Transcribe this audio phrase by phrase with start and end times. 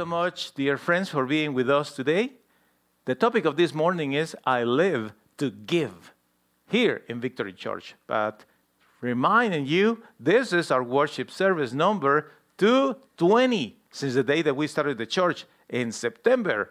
[0.00, 2.32] So much, dear friends, for being with us today.
[3.04, 6.14] The topic of this morning is I live to give
[6.70, 7.94] here in Victory Church.
[8.06, 8.46] But
[9.02, 14.96] reminding you, this is our worship service number 220 since the day that we started
[14.96, 16.70] the church in September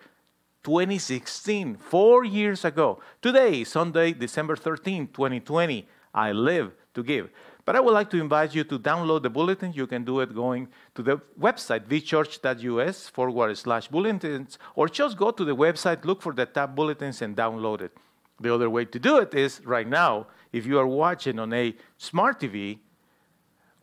[0.63, 2.99] 2016, four years ago.
[3.21, 7.29] Today, Sunday, December 13, 2020, I live to give.
[7.69, 9.73] But I would like to invite you to download the bulletin.
[9.73, 15.29] You can do it going to the website, vchurch.us forward slash bulletins, or just go
[15.29, 17.95] to the website, look for the tab bulletins, and download it.
[18.41, 21.75] The other way to do it is right now, if you are watching on a
[21.99, 22.79] smart TV,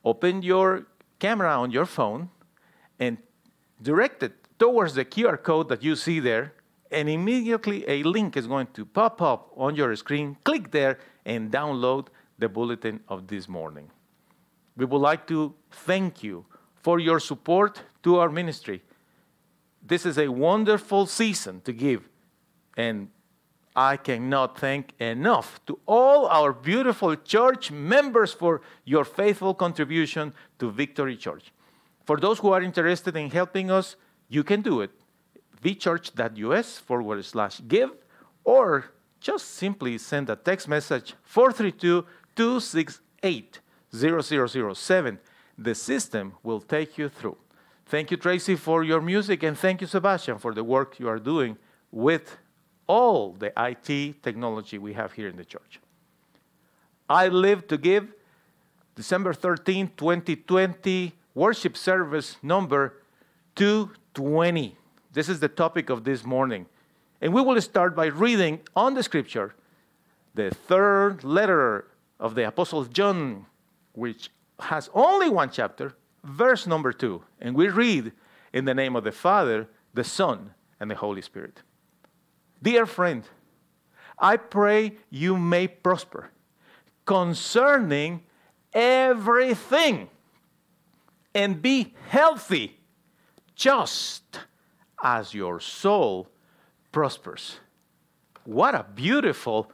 [0.04, 0.88] open your
[1.20, 2.30] camera on your phone
[2.98, 3.18] and
[3.80, 6.54] direct it towards the QR code that you see there,
[6.90, 10.36] and immediately a link is going to pop up on your screen.
[10.42, 13.90] Click there and download the bulletin of this morning.
[14.76, 18.82] We would like to thank you for your support to our ministry.
[19.82, 22.08] This is a wonderful season to give,
[22.76, 23.08] and
[23.74, 30.70] I cannot thank enough to all our beautiful church members for your faithful contribution to
[30.70, 31.52] Victory Church.
[32.04, 33.96] For those who are interested in helping us,
[34.28, 34.90] you can do it.
[35.62, 37.90] vchurch.us forward slash give,
[38.44, 38.86] or
[39.20, 42.04] just simply send a text message 432
[42.36, 43.60] 268
[43.94, 45.18] 0007.
[45.58, 47.36] The system will take you through.
[47.86, 51.18] Thank you, Tracy, for your music, and thank you, Sebastian, for the work you are
[51.18, 51.56] doing
[51.90, 52.36] with
[52.86, 55.80] all the IT technology we have here in the church.
[57.08, 58.12] I live to give
[58.96, 62.94] December 13, 2020, worship service number
[63.54, 64.76] 220.
[65.12, 66.66] This is the topic of this morning.
[67.20, 69.54] And we will start by reading on the scripture
[70.34, 71.86] the third letter
[72.18, 73.46] of the Apostle John,
[73.92, 75.94] which has only one chapter,
[76.24, 77.22] verse number two.
[77.40, 78.12] And we read
[78.52, 81.62] in the name of the Father, the Son, and the Holy Spirit.
[82.62, 83.24] Dear friend,
[84.18, 86.30] I pray you may prosper
[87.04, 88.22] concerning
[88.72, 90.08] everything
[91.34, 92.78] and be healthy
[93.54, 94.40] just
[95.02, 96.28] as your soul
[96.92, 97.58] prospers.
[98.44, 99.70] What a beautiful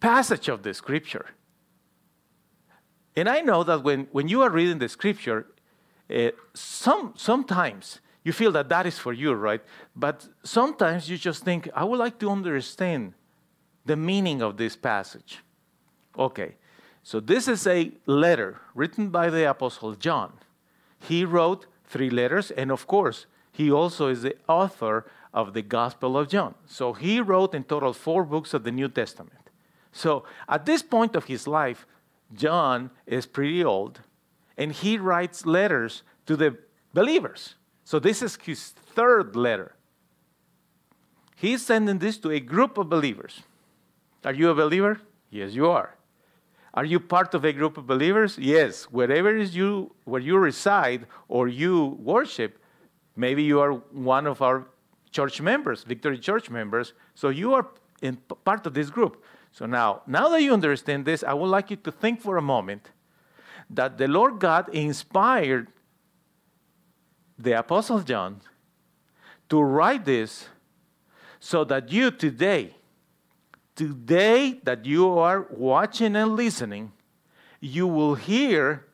[0.00, 1.26] passage of the scripture.
[3.16, 5.46] And I know that when, when you are reading the scripture,
[6.14, 9.62] uh, some, sometimes you feel that that is for you, right?
[9.94, 13.14] But sometimes you just think, I would like to understand
[13.84, 15.38] the meaning of this passage.
[16.18, 16.56] Okay,
[17.02, 20.32] so this is a letter written by the Apostle John.
[20.98, 26.18] He wrote three letters, and of course, he also is the author of the Gospel
[26.18, 26.54] of John.
[26.66, 29.50] So he wrote in total four books of the New Testament.
[29.92, 31.86] So at this point of his life,
[32.34, 34.00] John is pretty old,
[34.56, 36.58] and he writes letters to the
[36.92, 37.54] believers.
[37.84, 39.74] So this is his third letter.
[41.36, 43.42] He's sending this to a group of believers.
[44.24, 45.00] Are you a believer?
[45.30, 45.94] Yes, you are.
[46.74, 48.38] Are you part of a group of believers?
[48.38, 48.84] Yes.
[48.84, 52.58] Wherever is you, where you reside or you worship,
[53.16, 54.66] maybe you are one of our
[55.10, 56.92] church members, Victory Church members.
[57.14, 57.66] So you are
[58.02, 59.24] in part of this group.
[59.56, 62.42] So now, now that you understand this, I would like you to think for a
[62.42, 62.90] moment
[63.70, 65.68] that the Lord God inspired
[67.38, 68.42] the Apostle John
[69.48, 70.50] to write this
[71.40, 72.74] so that you today,
[73.74, 76.92] today that you are watching and listening,
[77.58, 78.84] you will hear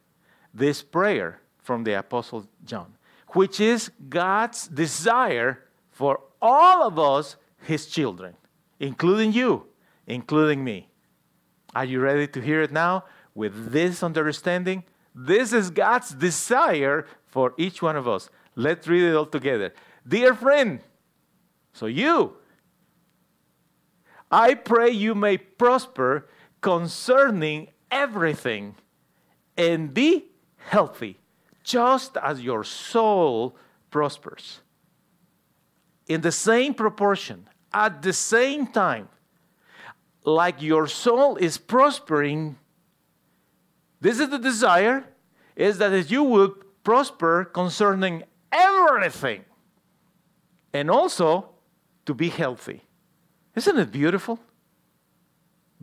[0.54, 2.94] this prayer from the Apostle John,
[3.30, 8.36] which is God's desire for all of us, his children,
[8.78, 9.66] including you
[10.06, 10.88] including me.
[11.74, 13.04] Are you ready to hear it now?
[13.34, 14.84] With this understanding,
[15.14, 18.28] this is God's desire for each one of us.
[18.54, 19.72] Let's read it all together.
[20.06, 20.80] Dear friend,
[21.72, 22.34] so you,
[24.30, 26.28] I pray you may prosper
[26.60, 28.74] concerning everything
[29.56, 30.26] and be
[30.56, 31.18] healthy,
[31.62, 33.56] just as your soul
[33.90, 34.60] prospers.
[36.06, 39.08] In the same proportion, at the same time,
[40.24, 42.56] like your soul is prospering,
[44.00, 45.04] this is the desire,
[45.56, 46.54] is that you will
[46.84, 49.44] prosper concerning everything
[50.72, 51.50] and also
[52.06, 52.82] to be healthy.
[53.54, 54.38] Isn't it beautiful?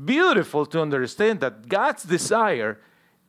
[0.03, 2.79] Beautiful to understand that God's desire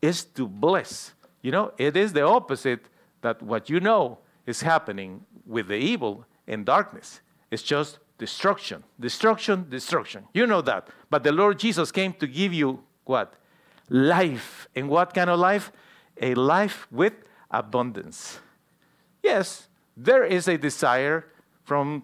[0.01, 1.13] is to bless.
[1.43, 2.87] You know, it is the opposite
[3.23, 7.21] that what you know is happening with the evil and darkness.
[7.51, 10.25] It's just destruction, destruction, destruction.
[10.35, 10.89] You know that.
[11.09, 13.35] But the Lord Jesus came to give you what?
[13.89, 14.69] Life.
[14.77, 15.73] And what kind of life?
[16.21, 17.15] A life with
[17.51, 18.39] abundance.
[19.23, 21.25] Yes, there is a desire
[21.65, 22.03] from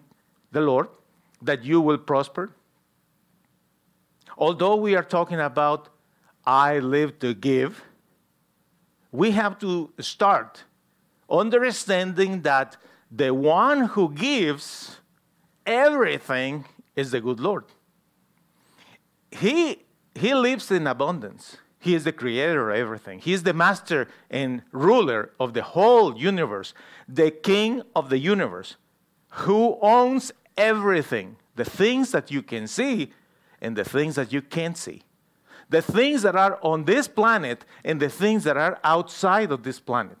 [0.51, 0.87] the Lord
[1.39, 2.49] that you will prosper.
[4.39, 5.89] Although we are talking about
[6.47, 7.83] I live to give,
[9.11, 10.63] we have to start
[11.29, 12.75] understanding that
[13.11, 14.97] the one who gives
[15.67, 16.65] everything
[16.95, 17.65] is the good Lord.
[19.31, 19.83] He,
[20.15, 21.57] he lives in abundance.
[21.79, 23.19] He is the creator of everything.
[23.19, 26.73] He is the master and ruler of the whole universe,
[27.07, 28.77] the king of the universe,
[29.29, 33.11] who owns everything the things that you can see
[33.61, 35.01] and the things that you can't see.
[35.69, 39.79] The things that are on this planet and the things that are outside of this
[39.79, 40.17] planet.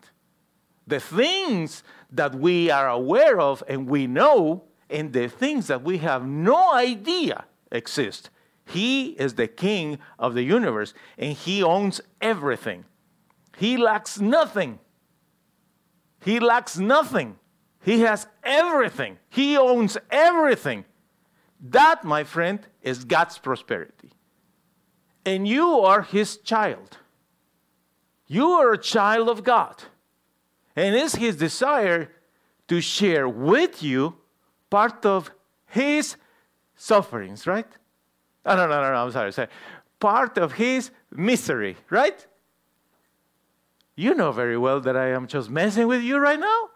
[0.85, 5.99] The things that we are aware of and we know, and the things that we
[5.99, 8.29] have no idea exist.
[8.65, 12.85] He is the king of the universe and he owns everything.
[13.57, 14.79] He lacks nothing.
[16.23, 17.37] He lacks nothing.
[17.83, 19.17] He has everything.
[19.29, 20.85] He owns everything.
[21.59, 24.11] That, my friend, is God's prosperity.
[25.25, 26.97] And you are his child.
[28.27, 29.83] You are a child of God.
[30.75, 32.11] And it's his desire
[32.67, 34.17] to share with you
[34.69, 35.31] part of
[35.67, 36.15] his
[36.75, 37.67] sufferings, right?
[38.45, 39.49] Oh, no, no, no, no, I'm sorry, sorry.
[39.99, 42.25] Part of his misery, right?
[43.95, 46.69] You know very well that I am just messing with you right now.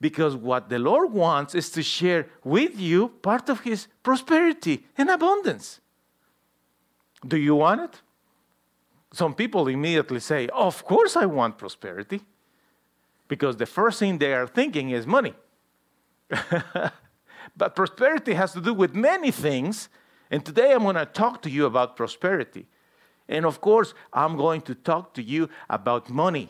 [0.00, 5.08] Because what the Lord wants is to share with you part of his prosperity and
[5.08, 5.80] abundance.
[7.26, 8.02] Do you want it?
[9.12, 12.20] Some people immediately say, Of course, I want prosperity.
[13.28, 15.34] Because the first thing they are thinking is money.
[17.56, 19.88] but prosperity has to do with many things
[20.32, 22.66] and today I'm going to talk to you about prosperity.
[23.28, 26.48] And of course, I'm going to talk to you about money.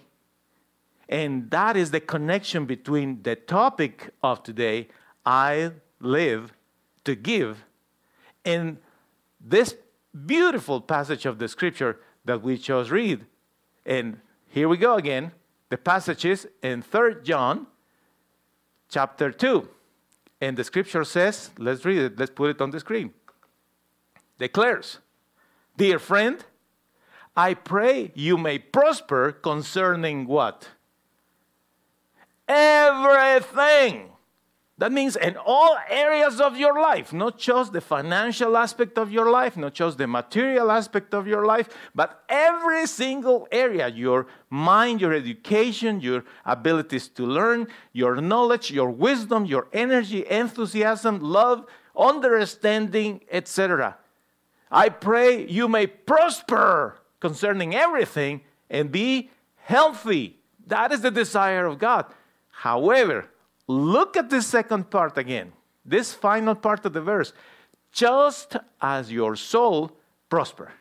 [1.09, 4.87] And that is the connection between the topic of today,
[5.27, 6.53] I live
[7.05, 7.65] to give,
[8.45, 8.79] and
[9.41, 9.75] this
[10.27, 13.27] beautiful passage of the scripture that we chose read.
[13.85, 15.33] And here we go again.
[15.71, 17.67] The passage is in 3 John
[18.89, 19.69] chapter 2.
[20.43, 23.15] And the scripture says, let's read it, let's put it on the screen
[24.43, 24.99] declares,
[25.77, 26.45] Dear friend,
[27.37, 30.69] I pray you may prosper concerning what?
[32.47, 34.12] Everything.
[34.83, 39.31] That means in all areas of your life, not just the financial aspect of your
[39.31, 45.01] life, not just the material aspect of your life, but every single area your mind,
[45.01, 51.65] your education, your abilities to learn, your knowledge, your wisdom, your energy, enthusiasm, love,
[51.97, 53.97] understanding, etc.
[54.69, 60.41] I pray you may prosper concerning everything and be healthy.
[60.67, 62.07] That is the desire of God.
[62.51, 63.29] However,
[63.73, 65.53] look at the second part again,
[65.85, 67.33] this final part of the verse.
[67.91, 69.93] Just as your soul
[70.29, 70.73] prosper.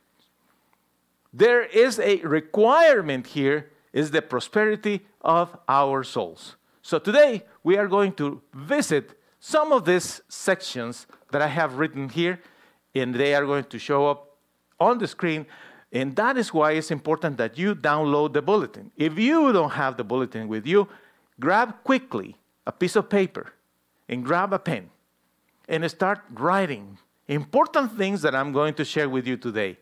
[1.34, 6.56] There is a requirement here is the prosperity of our souls.
[6.82, 12.10] So today we are going to visit some of these sections that I have written
[12.10, 12.40] here
[12.96, 14.38] and they are going to show up
[14.80, 15.46] on the screen.
[15.92, 18.92] And that is why it's important that you download the bulletin.
[18.96, 20.88] If you don't have the bulletin with you,
[21.40, 23.54] grab quickly a piece of paper
[24.08, 24.90] and grab a pen
[25.68, 29.78] and start writing important things that I'm going to share with you today.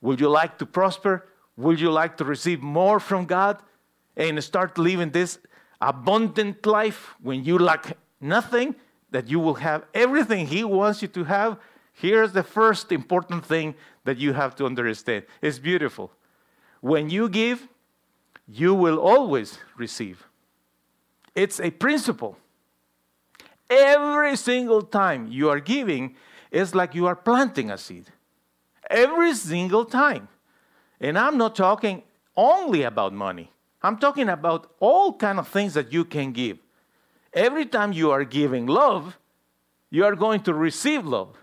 [0.00, 1.26] Would you like to prosper?
[1.56, 3.62] Would you like to receive more from God
[4.16, 5.38] and start living this
[5.80, 8.74] abundant life when you lack nothing?
[9.10, 11.58] That you will have everything He wants you to have
[11.92, 16.10] Here's the first important thing that you have to understand it's beautiful.
[16.80, 17.68] When you give,
[18.48, 20.26] you will always receive.
[21.34, 22.36] It's a principle.
[23.68, 26.16] Every single time you are giving,
[26.50, 28.10] it's like you are planting a seed.
[28.90, 30.28] Every single time.
[31.00, 32.02] And I'm not talking
[32.36, 33.50] only about money.
[33.82, 36.58] I'm talking about all kind of things that you can give.
[37.32, 39.18] Every time you are giving love,
[39.90, 41.36] you are going to receive love.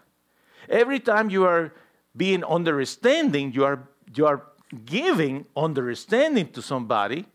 [0.69, 1.73] Every time you are
[2.15, 4.43] being understanding, you are, you are
[4.85, 7.25] giving understanding to somebody,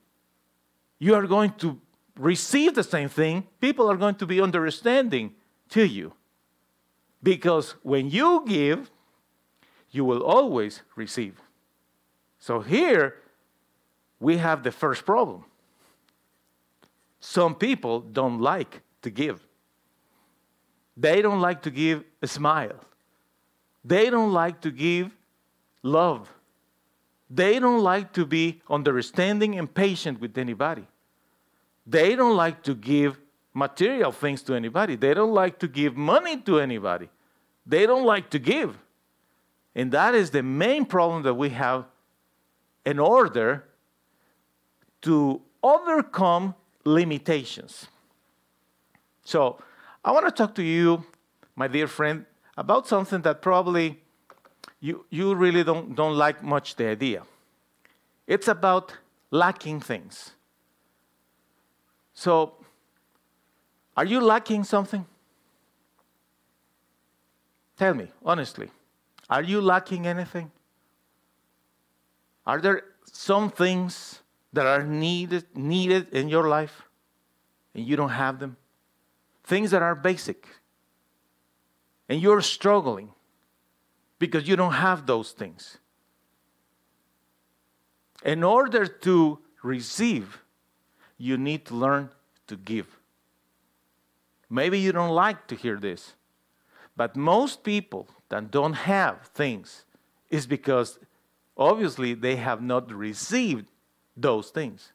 [0.98, 1.80] you are going to
[2.16, 3.46] receive the same thing.
[3.60, 5.34] People are going to be understanding
[5.70, 6.12] to you.
[7.22, 8.90] Because when you give,
[9.90, 11.40] you will always receive.
[12.38, 13.16] So here
[14.20, 15.44] we have the first problem.
[17.20, 19.46] Some people don't like to give.
[20.96, 22.78] They don't like to give a smile.
[23.84, 25.10] They don't like to give
[25.82, 26.30] love.
[27.30, 30.86] They don't like to be understanding and patient with anybody.
[31.86, 33.18] They don't like to give
[33.52, 34.96] material things to anybody.
[34.96, 37.08] They don't like to give money to anybody.
[37.66, 38.78] They don't like to give.
[39.74, 41.86] And that is the main problem that we have
[42.84, 43.64] in order
[45.02, 47.86] to overcome limitations.
[49.24, 49.58] So,
[50.04, 51.04] I want to talk to you,
[51.56, 52.26] my dear friend,
[52.58, 54.00] about something that probably
[54.80, 57.22] you, you really don't, don't like much the idea.
[58.26, 58.94] It's about
[59.30, 60.32] lacking things.
[62.14, 62.54] So,
[63.96, 65.04] are you lacking something?
[67.76, 68.70] Tell me, honestly,
[69.28, 70.50] are you lacking anything?
[72.46, 74.20] Are there some things
[74.52, 76.82] that are needed, needed in your life
[77.74, 78.56] and you don't have them?
[79.42, 80.46] Things that are basic
[82.08, 83.10] and you're struggling
[84.18, 85.78] because you don't have those things.
[88.24, 90.43] In order to receive,
[91.24, 92.10] you need to learn
[92.46, 92.98] to give.
[94.50, 96.12] Maybe you don't like to hear this,
[96.96, 99.86] but most people that don't have things
[100.28, 100.98] is because
[101.56, 103.64] obviously they have not received
[104.14, 104.92] those things.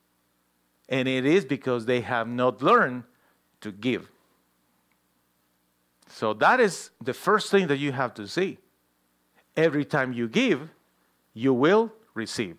[0.87, 3.05] And it is because they have not learned
[3.61, 4.07] to give.
[6.09, 8.59] So that is the first thing that you have to see.
[9.57, 10.69] Every time you give,
[11.33, 12.57] you will receive.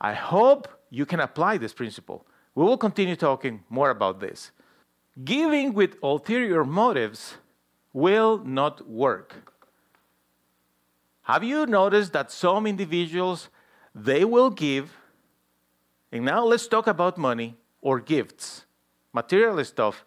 [0.00, 2.24] I hope you can apply this principle.
[2.54, 4.50] We will continue talking more about this.
[5.24, 7.36] Giving with ulterior motives
[7.92, 9.52] will not work.
[11.22, 13.48] Have you noticed that some individuals
[13.94, 14.96] they will give
[16.14, 18.66] and now let's talk about money or gifts,
[19.12, 20.04] material stuff.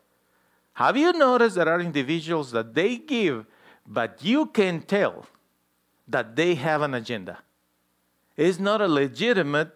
[0.71, 3.45] Have you noticed there are individuals that they give
[3.85, 5.25] but you can tell
[6.07, 7.39] that they have an agenda?
[8.37, 9.73] It's not a legitimate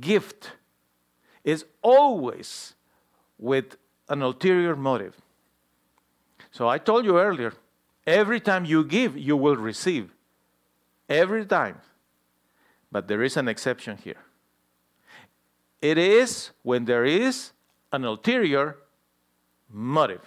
[0.00, 0.52] gift.
[1.44, 2.74] It's always
[3.38, 3.76] with
[4.08, 5.16] an ulterior motive.
[6.50, 7.54] So I told you earlier
[8.06, 10.10] every time you give, you will receive.
[11.08, 11.78] Every time.
[12.90, 14.22] But there is an exception here.
[15.80, 17.52] It is when there is
[17.92, 18.76] an ulterior
[19.68, 20.22] motive.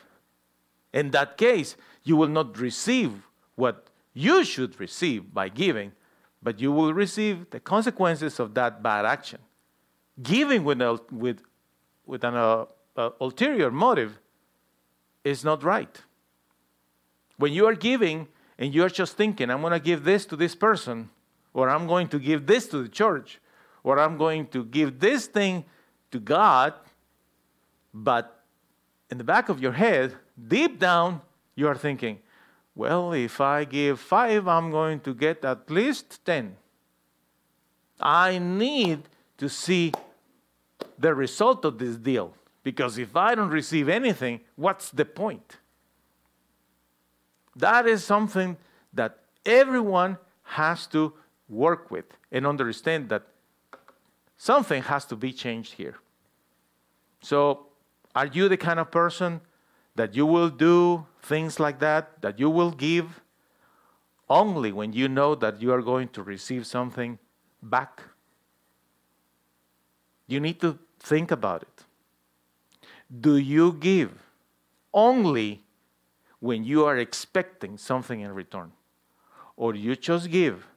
[0.93, 3.11] In that case, you will not receive
[3.55, 5.91] what you should receive by giving,
[6.41, 9.39] but you will receive the consequences of that bad action.
[10.21, 10.81] Giving with,
[11.11, 11.41] with,
[12.05, 14.19] with an uh, uh, ulterior motive
[15.23, 16.01] is not right.
[17.37, 20.35] When you are giving and you are just thinking, I'm going to give this to
[20.35, 21.09] this person,
[21.53, 23.39] or I'm going to give this to the church,
[23.83, 25.65] or I'm going to give this thing
[26.11, 26.73] to God,
[27.93, 28.43] but
[29.11, 30.15] in the back of your head,
[30.47, 31.21] deep down,
[31.55, 32.19] you are thinking,
[32.73, 36.55] well, if I give five, I'm going to get at least 10.
[37.99, 39.03] I need
[39.37, 39.93] to see
[40.97, 42.33] the result of this deal.
[42.63, 45.57] Because if I don't receive anything, what's the point?
[47.55, 48.57] That is something
[48.93, 51.13] that everyone has to
[51.47, 53.23] work with and understand that
[54.37, 55.95] something has to be changed here.
[57.21, 57.67] So,
[58.15, 59.41] are you the kind of person
[59.95, 63.21] that you will do things like that, that you will give
[64.29, 67.19] only when you know that you are going to receive something
[67.61, 68.01] back?
[70.27, 71.83] You need to think about it.
[73.21, 74.11] Do you give
[74.93, 75.63] only
[76.39, 78.71] when you are expecting something in return?
[79.55, 80.67] Or you just give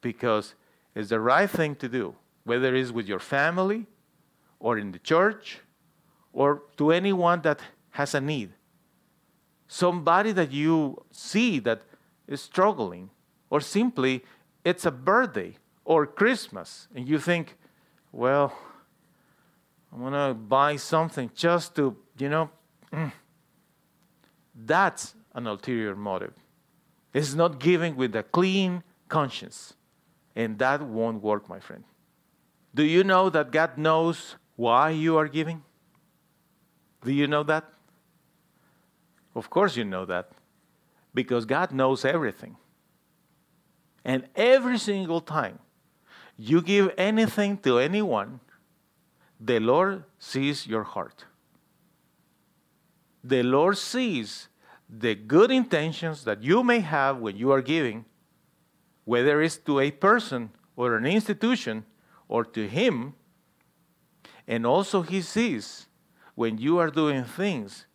[0.00, 0.54] because
[0.94, 2.14] it's the right thing to do,
[2.44, 3.86] whether it's with your family
[4.58, 5.60] or in the church
[6.32, 8.50] or to anyone that has a need?
[9.68, 11.82] Somebody that you see that
[12.26, 13.10] is struggling,
[13.50, 14.24] or simply
[14.64, 17.56] it's a birthday or Christmas, and you think,
[18.12, 18.52] well,
[19.92, 22.50] I'm going to buy something just to, you know,
[22.92, 23.12] mm.
[24.54, 26.34] that's an ulterior motive.
[27.14, 29.74] It's not giving with a clean conscience.
[30.36, 31.84] And that won't work, my friend.
[32.74, 35.62] Do you know that God knows why you are giving?
[37.02, 37.64] Do you know that?
[39.34, 40.30] Of course, you know that.
[41.14, 42.56] Because God knows everything.
[44.04, 45.58] And every single time
[46.36, 48.40] you give anything to anyone,
[49.40, 51.24] the Lord sees your heart.
[53.22, 54.48] The Lord sees
[54.88, 58.04] the good intentions that you may have when you are giving,
[59.04, 61.84] whether it's to a person or an institution
[62.26, 63.14] or to Him.
[64.46, 65.86] And also, He sees
[66.34, 67.86] when you are doing things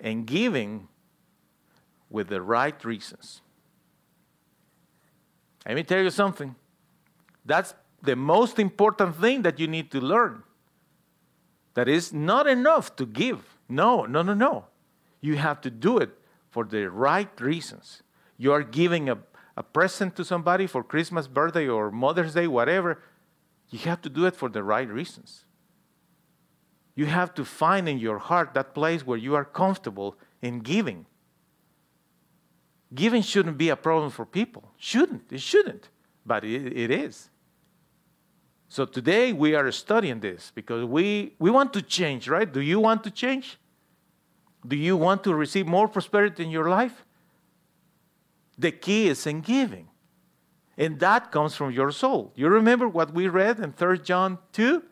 [0.00, 0.88] and giving
[2.08, 3.42] with the right reasons.
[5.66, 6.54] Let me tell you something.
[7.44, 10.44] That's the most important thing that you need to learn
[11.78, 13.56] that is not enough to give.
[13.68, 14.64] No, no, no, no.
[15.20, 16.10] You have to do it
[16.50, 18.02] for the right reasons.
[18.36, 19.18] You are giving a,
[19.56, 23.00] a present to somebody for Christmas, birthday, or Mother's Day, whatever.
[23.70, 25.44] You have to do it for the right reasons.
[26.96, 31.06] You have to find in your heart that place where you are comfortable in giving.
[32.92, 34.72] Giving shouldn't be a problem for people.
[34.78, 35.30] Shouldn't.
[35.30, 35.90] It shouldn't.
[36.26, 37.30] But it, it is.
[38.68, 42.50] So today we are studying this because we, we want to change, right?
[42.50, 43.58] Do you want to change?
[44.66, 47.04] Do you want to receive more prosperity in your life?
[48.58, 49.88] The key is in giving.
[50.76, 52.32] And that comes from your soul.
[52.36, 54.82] You remember what we read in 3 John 2?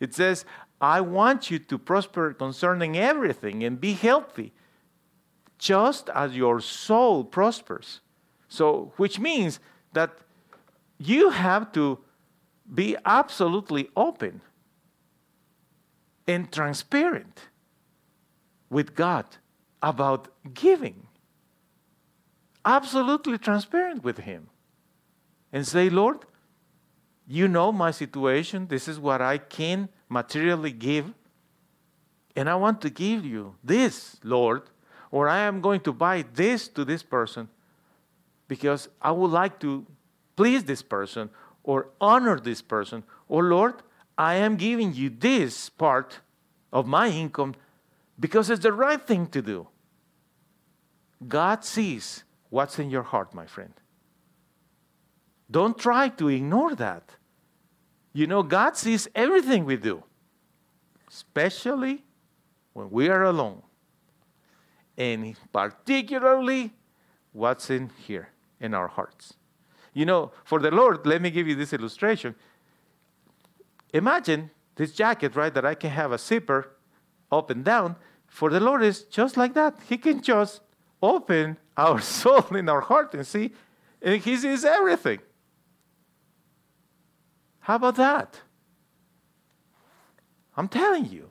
[0.00, 0.44] It says,
[0.80, 4.52] I want you to prosper concerning everything and be healthy,
[5.58, 8.00] just as your soul prospers.
[8.48, 9.60] So, which means
[9.92, 10.10] that
[10.98, 12.00] you have to
[12.72, 14.40] be absolutely open
[16.26, 17.48] and transparent
[18.70, 19.26] with God
[19.82, 21.06] about giving.
[22.64, 24.48] Absolutely transparent with Him.
[25.52, 26.20] And say, Lord,
[27.26, 28.68] you know my situation.
[28.68, 31.12] This is what I can materially give.
[32.34, 34.62] And I want to give you this, Lord,
[35.10, 37.48] or I am going to buy this to this person
[38.48, 39.86] because I would like to
[40.36, 41.28] please this person
[41.64, 43.04] or honor this person.
[43.28, 43.74] Oh Lord,
[44.18, 46.20] I am giving you this part
[46.72, 47.54] of my income
[48.18, 49.68] because it's the right thing to do.
[51.26, 53.72] God sees what's in your heart, my friend.
[55.50, 57.16] Don't try to ignore that.
[58.12, 60.02] You know, God sees everything we do,
[61.08, 62.04] especially
[62.72, 63.62] when we are alone,
[64.96, 66.72] and particularly
[67.32, 68.28] what's in here
[68.60, 69.34] in our hearts.
[69.92, 72.34] You know, for the Lord, let me give you this illustration.
[73.92, 76.70] Imagine this jacket, right, that I can have a zipper
[77.30, 77.96] up and down.
[78.26, 79.76] For the Lord, is just like that.
[79.88, 80.62] He can just
[81.02, 83.52] open our soul in our heart and see,
[84.00, 85.20] and He sees everything.
[87.60, 88.40] How about that?
[90.56, 91.30] I'm telling you.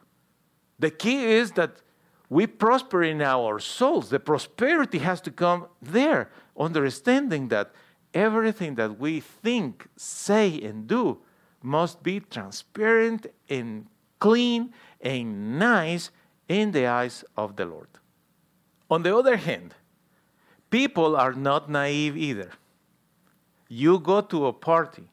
[0.79, 1.81] The key is that
[2.29, 4.09] we prosper in our souls.
[4.09, 7.71] The prosperity has to come there, understanding that
[8.13, 11.19] everything that we think, say, and do
[11.61, 13.87] must be transparent and
[14.19, 16.11] clean and nice
[16.47, 17.87] in the eyes of the Lord.
[18.89, 19.73] On the other hand,
[20.69, 22.51] people are not naive either.
[23.69, 25.09] You go to a party,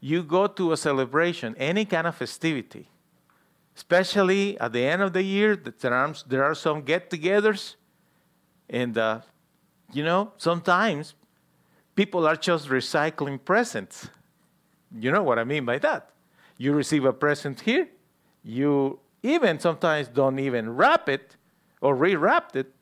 [0.00, 2.88] you go to a celebration, any kind of festivity,
[3.76, 7.74] especially at the end of the year, there are, some get togethers,
[8.68, 9.20] and uh,
[9.92, 11.14] you know, sometimes
[11.94, 14.08] people are just recycling presents.
[14.96, 16.10] You know what I mean by that.
[16.56, 17.88] You receive a present here,
[18.42, 21.36] you even sometimes don't even wrap it
[21.80, 22.74] or rewrap it,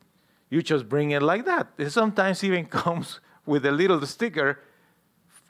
[0.49, 1.67] you just bring it like that.
[1.77, 4.59] It sometimes even comes with a little sticker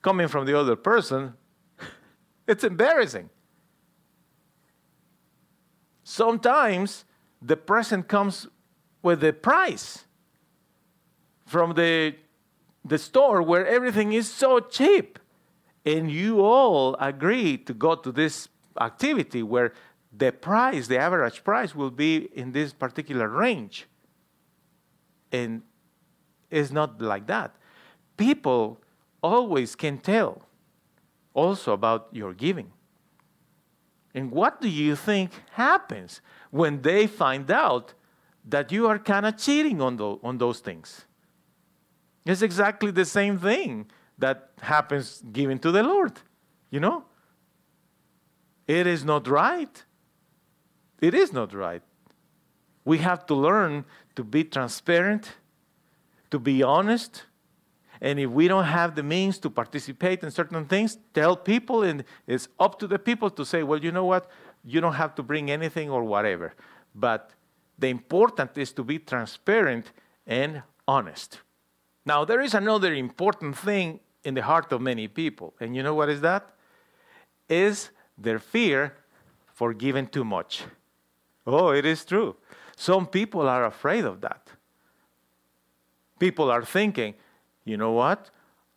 [0.01, 1.33] coming from the other person.
[2.47, 3.29] it's embarrassing.
[6.03, 7.05] Sometimes
[7.41, 8.47] the present comes
[9.01, 10.05] with the price
[11.45, 12.15] from the
[12.89, 15.19] the store where everything is so cheap.
[15.85, 18.49] And you all agree to go to this
[18.79, 19.73] activity where
[20.15, 23.87] the price, the average price, will be in this particular range.
[25.31, 25.61] And
[26.49, 27.55] it's not like that.
[28.17, 28.81] People
[29.21, 30.41] always can tell
[31.33, 32.71] also about your giving.
[34.13, 37.93] And what do you think happens when they find out
[38.43, 41.05] that you are kind of cheating on, the, on those things?
[42.29, 43.87] It's exactly the same thing
[44.19, 46.19] that happens given to the Lord.
[46.69, 47.05] You know?
[48.67, 49.83] It is not right.
[51.01, 51.81] It is not right.
[52.85, 53.83] We have to learn
[54.15, 55.37] to be transparent,
[56.29, 57.23] to be honest.
[57.99, 62.03] And if we don't have the means to participate in certain things, tell people, and
[62.27, 64.29] it's up to the people to say, well, you know what?
[64.63, 66.53] You don't have to bring anything or whatever.
[66.93, 67.31] But
[67.79, 69.91] the important is to be transparent
[70.27, 71.39] and honest.
[72.09, 75.93] Now, there is another important thing in the heart of many people, and you know
[75.93, 76.49] what is that?
[77.47, 78.95] Is their fear
[79.53, 80.63] for giving too much.
[81.45, 82.35] Oh, it is true.
[82.75, 84.49] Some people are afraid of that.
[86.17, 87.13] People are thinking,
[87.63, 88.31] you know what?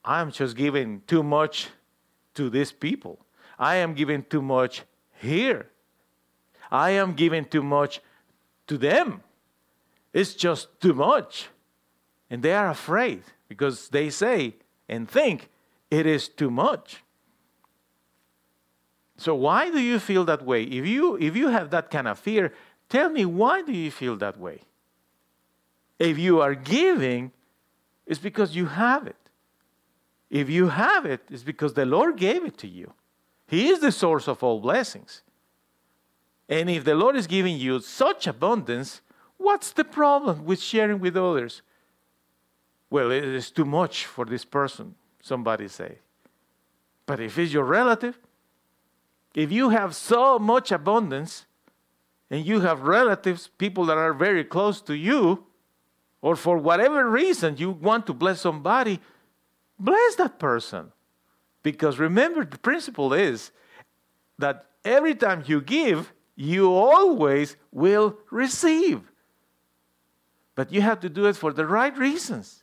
[0.04, 1.70] I'm just giving too much
[2.34, 3.18] to these people.
[3.58, 4.82] I am giving too much
[5.22, 5.70] here.
[6.70, 8.02] I am giving too much
[8.66, 9.22] to them.
[10.12, 11.48] It's just too much.
[12.32, 14.54] And they are afraid because they say
[14.88, 15.50] and think
[15.88, 17.04] it is too much.
[19.18, 20.64] So why do you feel that way?
[20.64, 22.52] If you if you have that kind of fear,
[22.92, 24.60] Tell me, why do you feel that way?
[25.98, 27.32] If you are giving,
[28.06, 29.16] it's because you have it.
[30.28, 32.92] If you have it, it's because the Lord gave it to you.
[33.46, 35.22] He is the source of all blessings.
[36.50, 39.00] And if the Lord is giving you such abundance,
[39.38, 41.62] what's the problem with sharing with others?
[42.92, 46.00] Well, it is too much for this person, somebody say.
[47.06, 48.18] But if it's your relative,
[49.34, 51.46] if you have so much abundance
[52.30, 55.46] and you have relatives, people that are very close to you,
[56.20, 59.00] or for whatever reason you want to bless somebody,
[59.78, 60.92] bless that person.
[61.62, 63.52] Because remember, the principle is
[64.38, 69.00] that every time you give, you always will receive.
[70.54, 72.61] But you have to do it for the right reasons.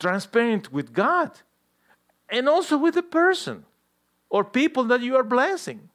[0.00, 1.30] Transparent with God
[2.28, 3.64] and also with the person
[4.30, 5.90] or people that you are blessing.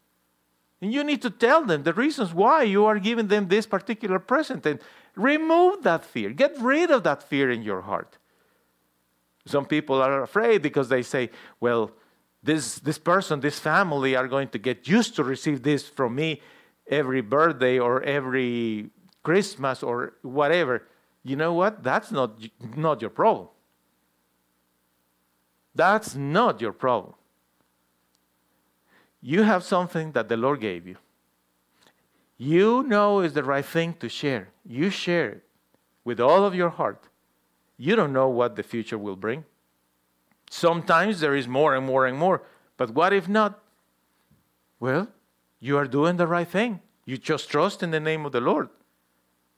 [0.81, 4.19] And you need to tell them the reasons why you are giving them this particular
[4.19, 4.79] present and
[5.15, 6.29] remove that fear.
[6.29, 8.17] Get rid of that fear in your heart.
[9.47, 11.91] Some people are afraid because they say, well,
[12.43, 16.41] this, this person, this family are going to get used to receive this from me
[16.87, 18.89] every birthday or every
[19.23, 20.83] Christmas or whatever.
[21.23, 21.83] You know what?
[21.83, 22.39] That's not,
[22.75, 23.47] not your problem.
[25.75, 27.13] That's not your problem.
[29.21, 30.95] You have something that the Lord gave you.
[32.37, 34.49] You know is the right thing to share.
[34.65, 35.43] You share it
[36.03, 37.07] with all of your heart.
[37.77, 39.43] You don't know what the future will bring.
[40.49, 42.43] Sometimes there is more and more and more.
[42.77, 43.59] But what if not?
[44.79, 45.07] Well,
[45.59, 46.81] you are doing the right thing.
[47.05, 48.69] You just trust in the name of the Lord.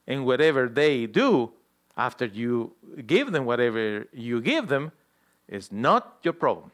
[0.06, 1.52] And whatever they do
[1.96, 2.72] after you
[3.06, 4.92] give them whatever you give them
[5.48, 6.70] is not your problem.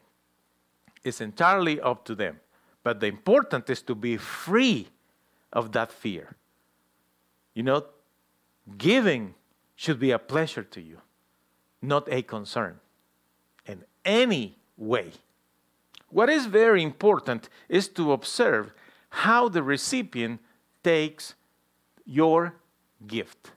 [1.03, 2.39] It's entirely up to them.
[2.83, 4.89] But the important is to be free
[5.51, 6.35] of that fear.
[7.53, 7.85] You know,
[8.77, 9.33] giving
[9.75, 11.01] should be a pleasure to you,
[11.81, 12.79] not a concern
[13.65, 15.11] in any way.
[16.09, 18.71] What is very important is to observe
[19.09, 20.41] how the recipient
[20.83, 21.33] takes
[22.05, 22.55] your
[23.07, 23.51] gift.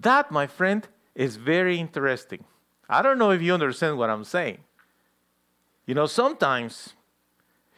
[0.00, 2.44] That, my friend, is very interesting.
[2.88, 4.58] I don't know if you understand what I'm saying.
[5.86, 6.94] You know, sometimes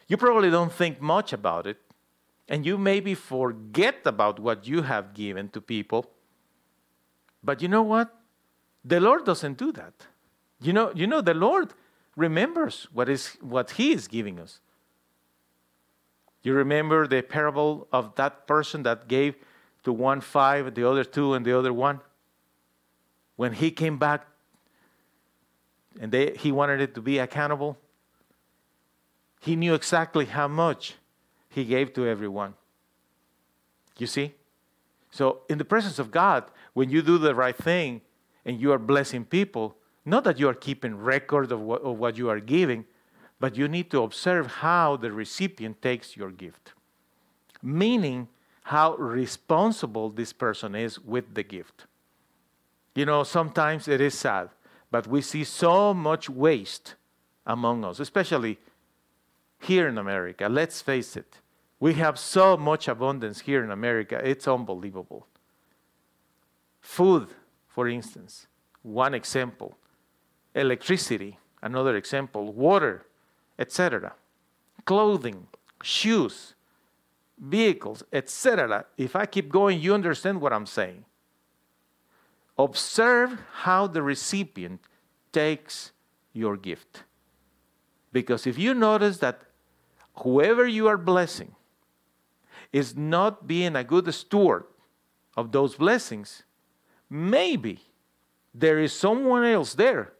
[0.07, 1.77] you probably don't think much about it,
[2.47, 6.09] and you maybe forget about what you have given to people.
[7.43, 8.15] But you know what?
[8.83, 9.93] The Lord doesn't do that.
[10.61, 11.73] You know, you know the Lord
[12.15, 14.59] remembers what is what he is giving us.
[16.41, 19.35] You remember the parable of that person that gave
[19.83, 22.01] to one five, the other two, and the other one?
[23.35, 24.25] When he came back
[25.99, 27.77] and they, he wanted it to be accountable,
[29.41, 30.95] he knew exactly how much
[31.49, 32.53] he gave to everyone.
[33.97, 34.33] You see?
[35.11, 38.01] So, in the presence of God, when you do the right thing
[38.45, 42.17] and you are blessing people, not that you are keeping record of what, of what
[42.17, 42.85] you are giving,
[43.39, 46.73] but you need to observe how the recipient takes your gift.
[47.61, 48.27] Meaning,
[48.63, 51.85] how responsible this person is with the gift.
[52.95, 54.49] You know, sometimes it is sad,
[54.91, 56.95] but we see so much waste
[57.45, 58.59] among us, especially
[59.59, 60.47] here in America.
[60.49, 61.37] Let's face it,
[61.79, 65.27] we have so much abundance here in America, it's unbelievable.
[66.81, 67.29] Food,
[67.67, 68.47] for instance,
[68.81, 69.75] one example
[70.55, 73.05] electricity, another example, water,
[73.59, 74.13] etc.,
[74.85, 75.47] clothing,
[75.83, 76.55] shoes,
[77.37, 78.85] vehicles, etc.
[78.97, 81.05] If I keep going, you understand what I'm saying.
[82.59, 84.81] Observe how the recipient
[85.31, 85.93] takes
[86.33, 87.03] your gift.
[88.11, 89.43] Because if you notice that
[90.17, 91.55] whoever you are blessing
[92.73, 94.65] is not being a good steward
[95.37, 96.43] of those blessings,
[97.09, 97.79] maybe
[98.53, 100.11] there is someone else there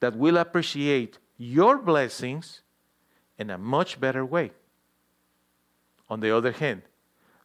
[0.00, 2.60] that will appreciate your blessings
[3.38, 4.50] in a much better way.
[6.10, 6.82] On the other hand,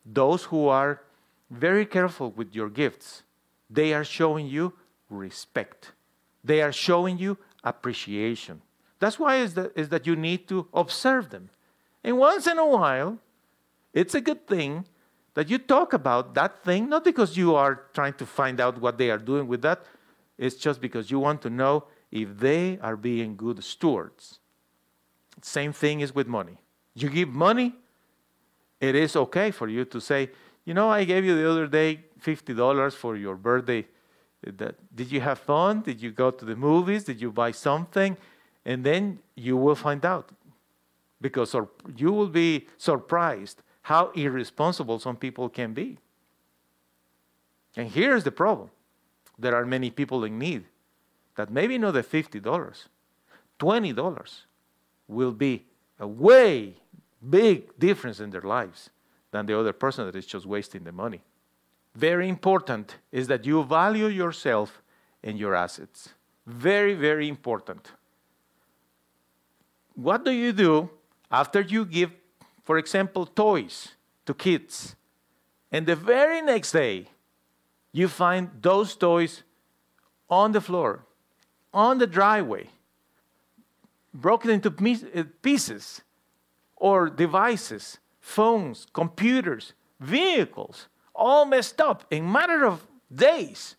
[0.06, 1.02] those who are
[1.50, 3.24] very careful with your gifts,
[3.70, 4.74] they are showing you
[5.10, 5.94] respect.
[6.44, 8.62] They are showing you appreciation.
[9.00, 11.50] That's why is that, is that you need to observe them.
[12.04, 13.20] And once in a while,
[13.94, 14.86] it's a good thing
[15.34, 18.98] that you talk about that thing, not because you are trying to find out what
[18.98, 19.86] they are doing with that,
[20.38, 24.40] it's just because you want to know if they are being good stewards.
[25.42, 26.58] Same thing is with money.
[26.96, 27.76] You give money,
[28.80, 30.30] it is okay for you to say,
[30.68, 33.86] you know, I gave you the other day $50 for your birthday.
[34.94, 35.82] Did you have fun?
[35.82, 37.06] Did you go to the movies?
[37.06, 38.18] Did you buy something?
[38.66, 40.30] And then you will find out
[41.22, 41.56] because
[41.96, 46.00] you will be surprised how irresponsible some people can be.
[47.78, 48.70] And here's the problem
[49.40, 50.66] there are many people in need
[51.38, 52.42] that maybe not the $50,
[53.58, 54.30] $20
[55.08, 55.64] will be
[55.98, 56.74] a way
[57.30, 58.90] big difference in their lives
[59.38, 61.22] than the other person that is just wasting the money.
[61.96, 64.82] Very important is that you value yourself
[65.24, 66.10] and your assets.
[66.46, 67.92] Very, very important.
[69.96, 70.90] What do you do
[71.32, 72.12] after you give,
[72.64, 73.90] for example, toys
[74.26, 74.96] to kids?
[75.72, 77.08] And the very next day,
[77.92, 79.44] you find those toys
[80.30, 81.04] on the floor,
[81.74, 82.70] on the driveway,
[84.14, 86.02] broken into uh, pieces,
[86.76, 87.98] or devices,
[88.28, 93.78] phones, computers, vehicles, all messed up in matter of days.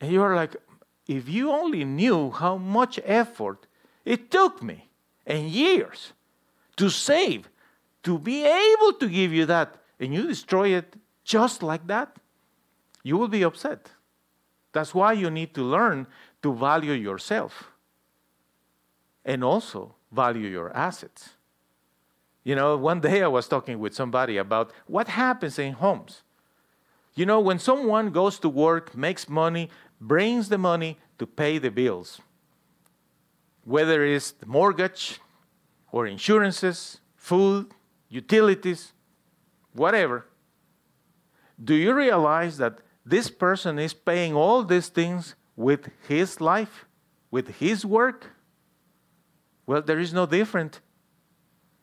[0.00, 0.56] And you're like,
[1.06, 3.66] if you only knew how much effort
[4.04, 4.88] it took me
[5.26, 6.14] and years
[6.76, 7.50] to save,
[8.02, 12.16] to be able to give you that, and you destroy it just like that,
[13.02, 13.90] you will be upset.
[14.72, 16.06] That's why you need to learn
[16.42, 17.70] to value yourself
[19.22, 21.33] and also value your assets.
[22.44, 26.22] You know, one day I was talking with somebody about what happens in homes.
[27.14, 31.70] You know, when someone goes to work, makes money, brings the money to pay the
[31.70, 32.20] bills,
[33.64, 35.20] whether it's the mortgage
[35.90, 37.72] or insurances, food,
[38.08, 38.92] utilities,
[39.72, 40.26] whatever,
[41.62, 46.84] do you realize that this person is paying all these things with his life,
[47.30, 48.32] with his work?
[49.66, 50.80] Well, there is no different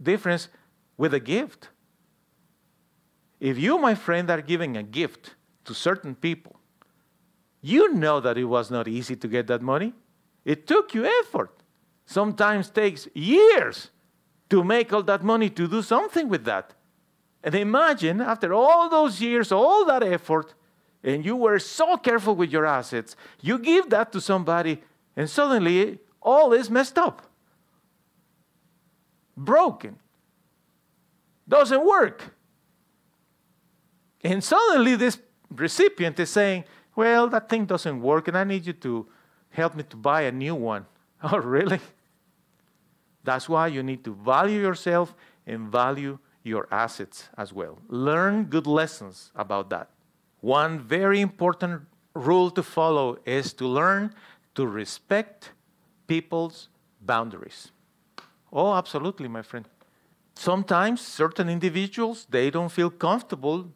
[0.02, 0.50] difference
[0.98, 1.70] with a gift.
[3.40, 5.36] If you, my friend, are giving a gift
[5.66, 6.58] to certain people,
[7.62, 9.94] you know that it was not easy to get that money.
[10.46, 11.64] It took you effort.
[12.06, 13.90] Sometimes takes years
[14.50, 16.74] to make all that money to do something with that.
[17.44, 20.54] And imagine after all those years, all that effort,
[21.04, 24.82] and you were so careful with your assets, you give that to somebody,
[25.16, 27.31] and suddenly all is messed up,
[29.46, 29.98] broken,
[31.48, 32.36] doesn't work.
[34.24, 38.74] And suddenly this recipient is saying, Well, that thing doesn't work, and I need you
[38.74, 39.08] to
[39.50, 40.86] help me to buy a new one.
[41.24, 41.80] Oh, really?
[43.24, 45.14] That's why you need to value yourself
[45.46, 47.78] and value your assets as well.
[47.88, 49.90] Learn good lessons about that.
[50.40, 51.84] One very important
[52.16, 54.16] rule to follow is to learn
[54.56, 55.52] to respect
[56.08, 56.70] people's
[57.02, 57.72] boundaries.
[58.52, 59.68] Oh, absolutely, my friend.
[60.36, 63.72] Sometimes certain individuals they don't feel comfortable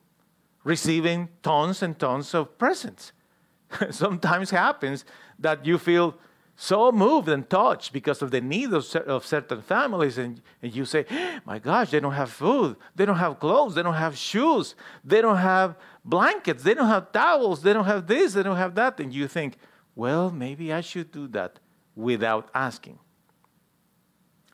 [0.63, 3.11] receiving tons and tons of presents.
[3.91, 5.05] Sometimes happens
[5.39, 6.15] that you feel
[6.55, 10.85] so moved and touched because of the need of, of certain families, and, and you
[10.85, 14.17] say, oh My gosh, they don't have food, they don't have clothes, they don't have
[14.17, 18.57] shoes, they don't have blankets, they don't have towels, they don't have this, they don't
[18.57, 18.99] have that.
[18.99, 19.57] And you think,
[19.95, 21.59] Well, maybe I should do that
[21.95, 22.99] without asking.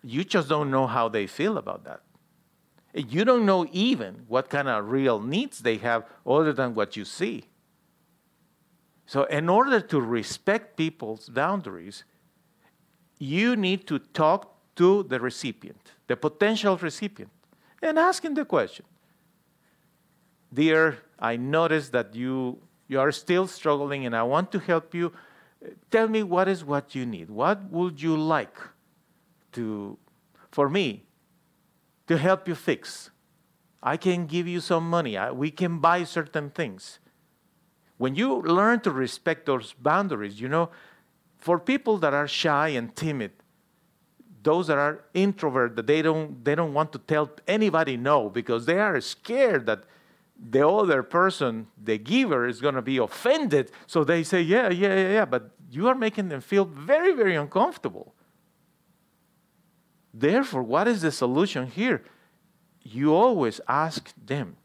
[0.03, 2.01] You just don't know how they feel about that.
[2.93, 7.05] You don't know even what kind of real needs they have other than what you
[7.05, 7.45] see.
[9.05, 12.03] So, in order to respect people's boundaries,
[13.17, 17.31] you need to talk to the recipient, the potential recipient,
[17.81, 18.85] and ask him the question
[20.53, 25.13] Dear, I notice that you, you are still struggling and I want to help you.
[25.91, 27.29] Tell me what is what you need.
[27.29, 28.57] What would you like
[29.53, 29.97] to,
[30.51, 31.05] for me
[32.07, 33.09] to help you fix?
[33.83, 35.17] I can give you some money.
[35.17, 36.99] I, we can buy certain things.
[37.97, 40.69] When you learn to respect those boundaries, you know,
[41.37, 43.31] for people that are shy and timid,
[44.43, 48.65] those that are introvert, that they don't they don't want to tell anybody no because
[48.65, 49.83] they are scared that
[50.49, 53.71] the other person, the giver, is going to be offended.
[53.85, 57.35] So they say, yeah, yeah, yeah, yeah, but you are making them feel very, very
[57.35, 58.15] uncomfortable.
[60.13, 62.03] Therefore, what is the solution here?
[62.83, 64.57] You always ask them,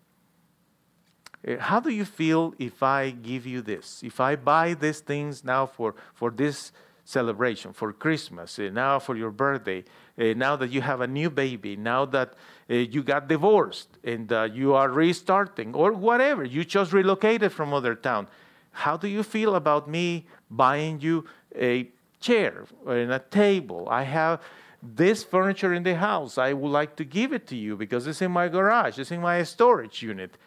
[1.47, 4.03] uh, how do you feel if I give you this?
[4.03, 6.73] If I buy these things now for, for this
[7.05, 9.85] celebration, for Christmas, uh, now for your birthday,
[10.19, 12.35] uh, now that you have a new baby, now that
[12.69, 17.95] you got divorced and uh, you are restarting, or whatever, you just relocated from other
[17.95, 18.27] town.
[18.73, 23.87] How do you feel about me buying you a chair and a table?
[23.89, 24.41] I have
[24.83, 26.39] this furniture in the house.
[26.39, 29.21] I would like to give it to you because it's in my garage, it's in
[29.21, 30.39] my storage unit.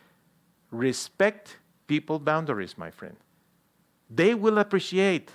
[0.72, 3.18] Respect people boundaries, my friend.
[4.10, 5.32] They will appreciate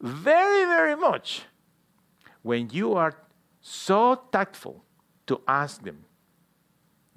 [0.00, 1.42] very, very much
[2.42, 3.14] when you are
[3.60, 4.84] so tactful
[5.26, 6.04] to ask them.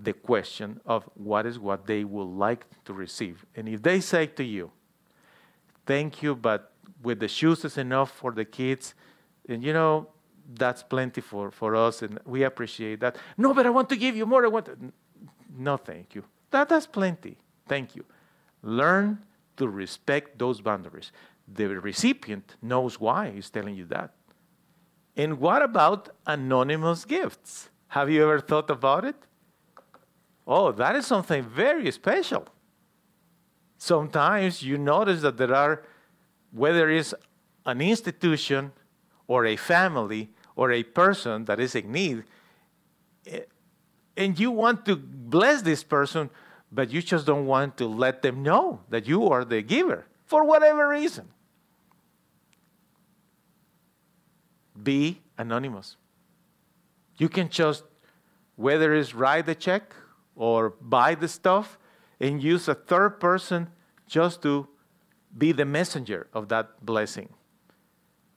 [0.03, 3.45] the question of what is what they would like to receive.
[3.55, 4.71] And if they say to you,
[5.85, 6.71] Thank you, but
[7.03, 8.93] with the shoes is enough for the kids,
[9.47, 10.07] and you know,
[10.55, 13.17] that's plenty for, for us, and we appreciate that.
[13.37, 14.45] No, but I want to give you more.
[14.45, 14.77] I want to.
[15.57, 16.23] No, thank you.
[16.51, 17.37] That, that's plenty.
[17.67, 18.03] Thank you.
[18.61, 19.19] Learn
[19.57, 21.11] to respect those boundaries.
[21.47, 24.13] The recipient knows why he's telling you that.
[25.15, 27.69] And what about anonymous gifts?
[27.89, 29.15] Have you ever thought about it?
[30.47, 32.47] Oh, that is something very special.
[33.77, 35.83] Sometimes you notice that there are,
[36.51, 37.13] whether it's
[37.65, 38.71] an institution
[39.27, 42.23] or a family or a person that is in need,
[43.27, 43.41] eh,
[44.17, 46.29] and you want to bless this person,
[46.71, 50.43] but you just don't want to let them know that you are the giver for
[50.43, 51.29] whatever reason.
[54.81, 55.97] Be anonymous.
[57.17, 57.83] You can just,
[58.55, 59.93] whether it's write the check
[60.35, 61.77] or buy the stuff,
[62.19, 63.67] and use a third person
[64.07, 64.67] just to
[65.37, 67.29] be the messenger of that blessing.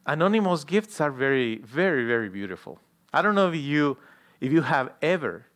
[0.06, 2.78] Anonymous gifts are very, very, very beautiful.
[3.12, 3.96] I don't know if you,
[4.40, 5.46] if you have ever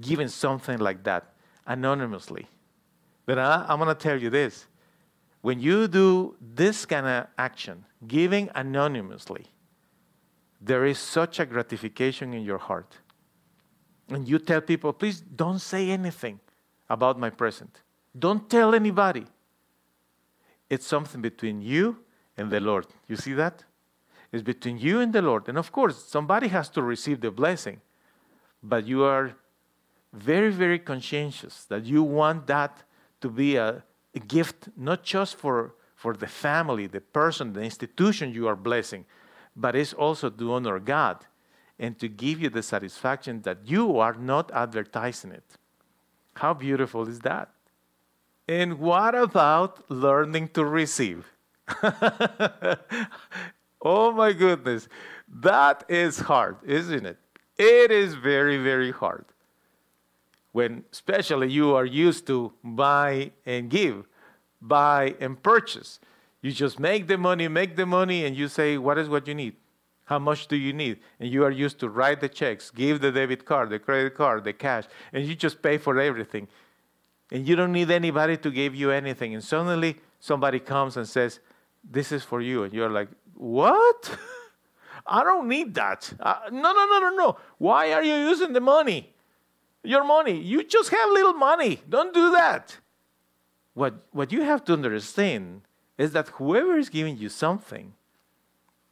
[0.00, 1.32] given something like that
[1.66, 2.46] anonymously.
[3.26, 4.66] But I, I'm going to tell you this.
[5.40, 9.46] When you do this kind of action, giving anonymously,
[10.60, 12.98] there is such a gratification in your heart.
[14.08, 16.40] And you tell people, please don't say anything
[16.88, 17.82] about my present.
[18.18, 19.26] Don't tell anybody.
[20.70, 21.98] It's something between you
[22.36, 22.86] and the Lord.
[23.06, 23.64] You see that?
[24.32, 25.48] It's between you and the Lord.
[25.48, 27.80] And of course, somebody has to receive the blessing.
[28.62, 29.34] But you are
[30.12, 32.82] very, very conscientious that you want that
[33.20, 33.82] to be a,
[34.14, 39.04] a gift not just for, for the family, the person, the institution you are blessing,
[39.56, 41.24] but it's also to honor God
[41.78, 45.44] and to give you the satisfaction that you are not advertising it.
[46.34, 47.50] How beautiful is that?
[48.48, 51.26] And what about learning to receive?
[53.82, 54.88] oh my goodness.
[55.28, 57.18] That is hard, isn't it?
[57.58, 59.24] It is very, very hard
[60.52, 64.06] when especially you are used to buy and give,
[64.60, 66.00] buy and purchase.
[66.40, 69.34] You just make the money, make the money, and you say, What is what you
[69.34, 69.56] need?
[70.04, 70.98] How much do you need?
[71.20, 74.44] And you are used to write the checks, give the debit card, the credit card,
[74.44, 76.48] the cash, and you just pay for everything.
[77.30, 79.34] And you don't need anybody to give you anything.
[79.34, 81.40] And suddenly somebody comes and says,
[81.84, 82.62] This is for you.
[82.62, 84.18] And you're like, What?
[85.06, 86.12] I don't need that.
[86.20, 87.38] Uh, no, no, no, no, no.
[87.56, 89.14] Why are you using the money?
[89.88, 90.40] your money.
[90.40, 91.80] You just have little money.
[91.88, 92.78] Don't do that.
[93.74, 95.62] What, what you have to understand
[95.96, 97.94] is that whoever is giving you something,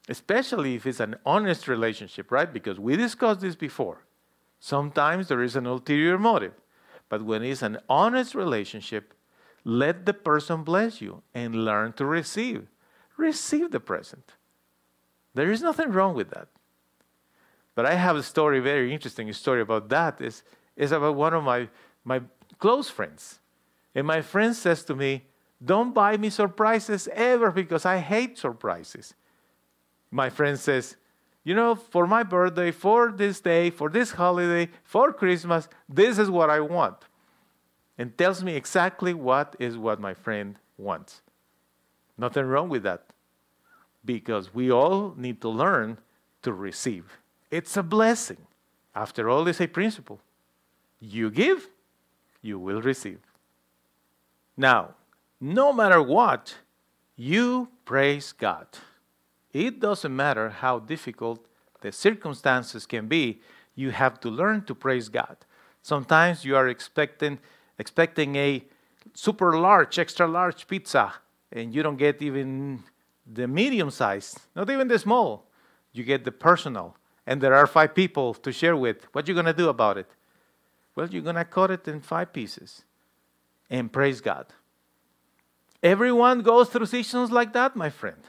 [0.09, 2.53] especially if it's an honest relationship, right?
[2.53, 4.05] Because we discussed this before.
[4.59, 6.55] Sometimes there is an ulterior motive.
[7.09, 9.15] But when it's an honest relationship,
[9.65, 12.67] let the person bless you and learn to receive.
[13.17, 14.33] Receive the present.
[15.35, 16.49] There is nothing wrong with that.
[17.75, 20.21] But I have a story, very interesting story about that.
[20.21, 20.43] Is
[20.77, 21.69] is about one of my,
[22.05, 22.21] my
[22.59, 23.41] close friends.
[23.95, 25.25] And my friend says to me,
[25.65, 29.15] Don't buy me surprises ever because I hate surprises.
[30.11, 30.97] My friend says,
[31.45, 36.31] You know, for my birthday, for this day, for this holiday, for Christmas, this is
[36.31, 36.97] what I want.
[37.99, 41.23] And tells me exactly what is what my friend wants.
[42.19, 43.06] Nothing wrong with that
[44.07, 45.99] because we all need to learn
[46.43, 47.19] to receive.
[47.51, 48.39] It's a blessing.
[48.95, 50.21] After all, it's a principle.
[51.01, 51.69] You give,
[52.41, 53.19] you will receive.
[54.57, 54.95] Now,
[55.41, 56.55] no matter what,
[57.17, 58.67] you praise God.
[59.53, 61.45] It doesn't matter how difficult
[61.81, 63.41] the circumstances can be,
[63.75, 65.37] you have to learn to praise God.
[65.83, 67.39] Sometimes you are expecting
[67.79, 68.65] expecting a
[69.15, 71.13] super large, extra large pizza,
[71.53, 72.83] and you don't get even
[73.31, 75.47] the medium size, not even the small.
[75.93, 76.97] You get the personal,
[77.27, 79.07] and there are five people to share with.
[79.13, 80.11] What are you going to do about it?
[80.95, 82.85] Well, you're going to cut it in five pieces
[83.69, 84.47] and praise God.
[85.83, 88.21] Everyone goes through seasons like that, my friend.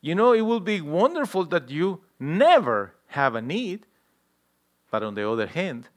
[0.00, 3.86] You know, it will be wonderful that you never have a need,
[4.90, 5.88] but on the other hand,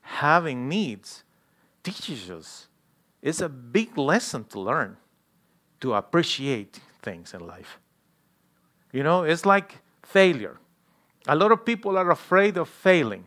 [0.00, 1.24] having needs
[1.82, 2.68] teaches us.
[3.22, 4.98] It's a big lesson to learn
[5.80, 7.78] to appreciate things in life.
[8.92, 10.58] You know, it's like failure.
[11.26, 13.24] A lot of people are afraid of failing.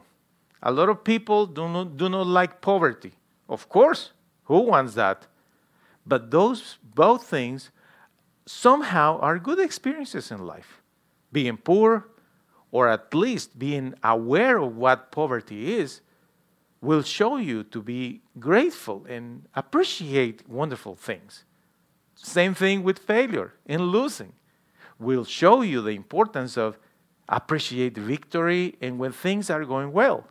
[0.61, 3.13] A lot of people do not, do not like poverty.
[3.47, 4.11] Of course,
[4.45, 5.27] who wants that?
[6.05, 7.69] But those both things
[8.45, 10.81] somehow are good experiences in life.
[11.31, 12.07] Being poor,
[12.71, 16.01] or at least being aware of what poverty is,
[16.81, 21.43] will show you to be grateful and appreciate wonderful things.
[22.23, 24.33] Same thing with failure and losing.
[24.99, 26.77] We'll show you the importance of
[27.29, 30.27] appreciate victory and when things are going well.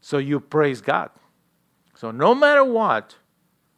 [0.00, 1.10] So you praise God.
[1.94, 3.16] So no matter what,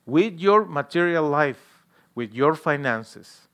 [0.05, 3.49] with your material life, with your finances,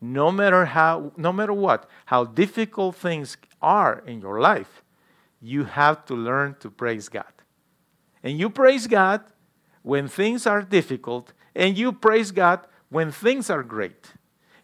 [0.00, 4.82] no matter how no matter what, how difficult things are in your life,
[5.40, 7.32] you have to learn to praise God.
[8.22, 9.22] And you praise God
[9.82, 14.12] when things are difficult, and you praise God when things are great.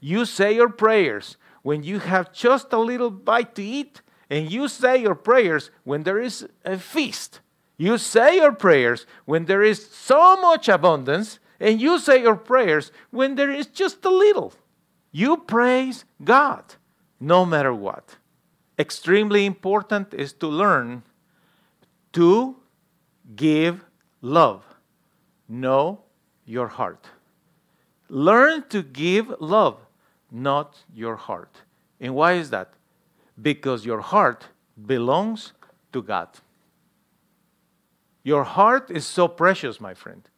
[0.01, 4.69] You say your prayers when you have just a little bite to eat, and you
[4.69, 7.41] say your prayers when there is a feast.
[7.77, 12.93] You say your prayers when there is so much abundance, and you say your prayers
[13.11, 14.53] when there is just a little.
[15.11, 16.75] You praise God
[17.19, 18.17] no matter what.
[18.79, 21.03] Extremely important is to learn
[22.13, 22.57] to
[23.35, 23.85] give
[24.21, 24.65] love.
[25.49, 26.03] Know
[26.45, 27.07] your heart.
[28.09, 29.79] Learn to give love,
[30.31, 31.63] not your heart.
[32.01, 32.73] And why is that?
[33.41, 34.47] Because your heart
[34.87, 35.53] belongs
[35.93, 36.29] to God.
[38.23, 40.29] Your heart is so precious, my friend.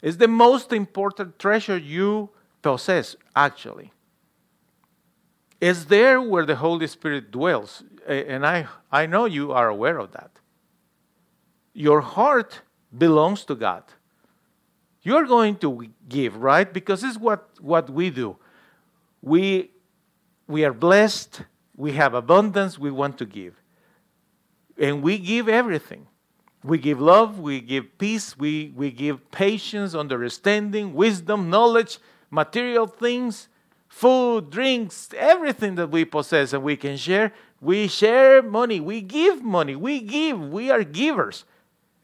[0.00, 2.30] It's the most important treasure you
[2.62, 3.92] possess, actually.
[5.60, 7.82] It's there where the Holy Spirit dwells.
[8.06, 10.30] And I, I know you are aware of that.
[11.74, 12.60] Your heart
[12.96, 13.82] belongs to God.
[15.08, 16.70] You're going to give, right?
[16.70, 18.36] Because it's what, what we do.
[19.22, 19.70] We,
[20.46, 21.44] we are blessed,
[21.74, 23.54] we have abundance, we want to give.
[24.76, 26.08] And we give everything.
[26.62, 32.00] We give love, we give peace, we, we give patience, understanding, wisdom, knowledge,
[32.30, 33.48] material things,
[33.88, 37.32] food, drinks, everything that we possess and we can share.
[37.62, 41.46] We share money, we give money, we give, we are givers.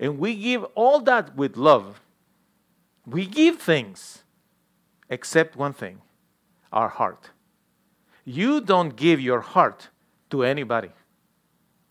[0.01, 2.01] And we give all that with love.
[3.07, 4.25] We give things,
[5.09, 6.01] except one thing
[6.73, 7.31] our heart.
[8.25, 9.91] You don't give your heart
[10.31, 10.91] to anybody.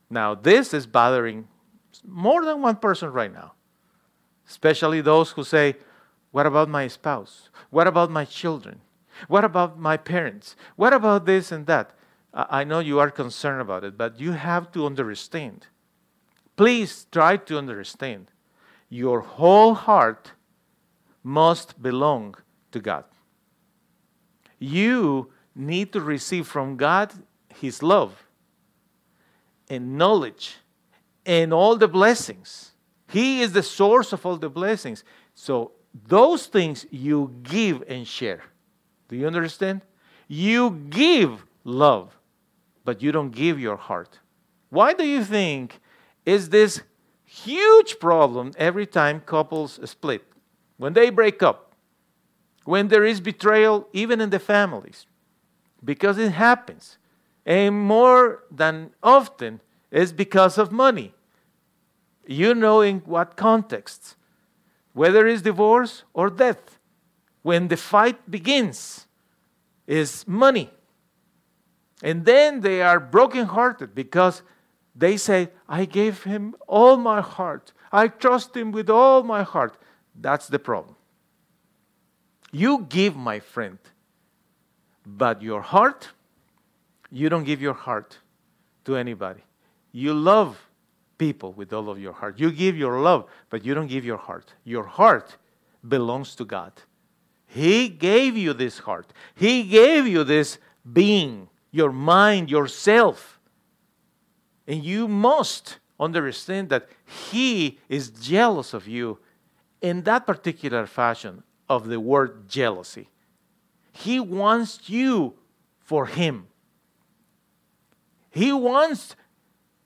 [0.09, 1.47] Now, this is bothering
[2.05, 3.53] more than one person right now,
[4.49, 5.75] especially those who say,
[6.31, 7.49] What about my spouse?
[7.69, 8.81] What about my children?
[9.27, 10.55] What about my parents?
[10.75, 11.91] What about this and that?
[12.33, 15.67] I know you are concerned about it, but you have to understand.
[16.55, 18.31] Please try to understand.
[18.89, 20.31] Your whole heart
[21.23, 22.35] must belong
[22.71, 23.05] to God.
[24.59, 27.13] You need to receive from God
[27.55, 28.25] His love
[29.69, 30.57] and knowledge
[31.25, 32.71] and all the blessings.
[33.07, 35.03] He is the source of all the blessings.
[35.35, 35.71] So,
[36.07, 38.43] those things you give and share.
[39.07, 39.81] Do you understand?
[40.27, 42.17] You give love,
[42.83, 44.19] but you don't give your heart.
[44.69, 45.79] Why do you think
[46.25, 46.81] is this
[47.25, 50.23] huge problem every time couples split?
[50.83, 51.71] When they break up,
[52.65, 55.05] when there is betrayal, even in the families,
[55.81, 56.97] because it happens.
[57.45, 59.61] And more than often,
[59.91, 61.13] is because of money.
[62.27, 64.17] You know in what context,
[64.91, 66.79] whether it's divorce or death,
[67.43, 69.07] when the fight begins,
[69.87, 70.69] is money.
[72.01, 74.41] And then they are brokenhearted because
[74.93, 77.71] they say, I gave him all my heart.
[77.89, 79.77] I trust him with all my heart.
[80.19, 80.95] That's the problem.
[82.51, 83.79] You give, my friend,
[85.05, 86.09] but your heart,
[87.11, 88.17] you don't give your heart
[88.85, 89.41] to anybody.
[89.91, 90.59] You love
[91.17, 92.39] people with all of your heart.
[92.39, 94.53] You give your love, but you don't give your heart.
[94.63, 95.37] Your heart
[95.87, 96.73] belongs to God.
[97.45, 100.57] He gave you this heart, He gave you this
[100.91, 103.39] being, your mind, yourself.
[104.67, 106.87] And you must understand that
[107.31, 109.19] He is jealous of you
[109.83, 113.09] in that particular fashion of the word jealousy.
[113.91, 115.35] He wants you
[115.77, 116.47] for Him.
[118.31, 119.15] He wants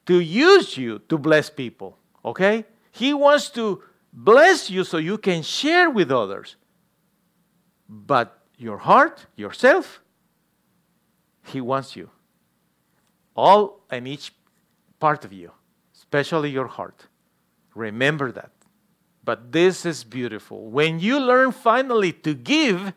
[0.05, 2.63] to use you to bless people, okay?
[2.91, 3.83] He wants to
[4.13, 6.55] bless you so you can share with others.
[7.89, 10.01] But your heart, yourself,
[11.43, 12.09] He wants you.
[13.35, 14.31] All and each
[14.99, 15.51] part of you,
[15.95, 17.07] especially your heart.
[17.73, 18.51] Remember that.
[19.27, 20.69] But this is beautiful.
[20.69, 22.93] When you learn finally to give,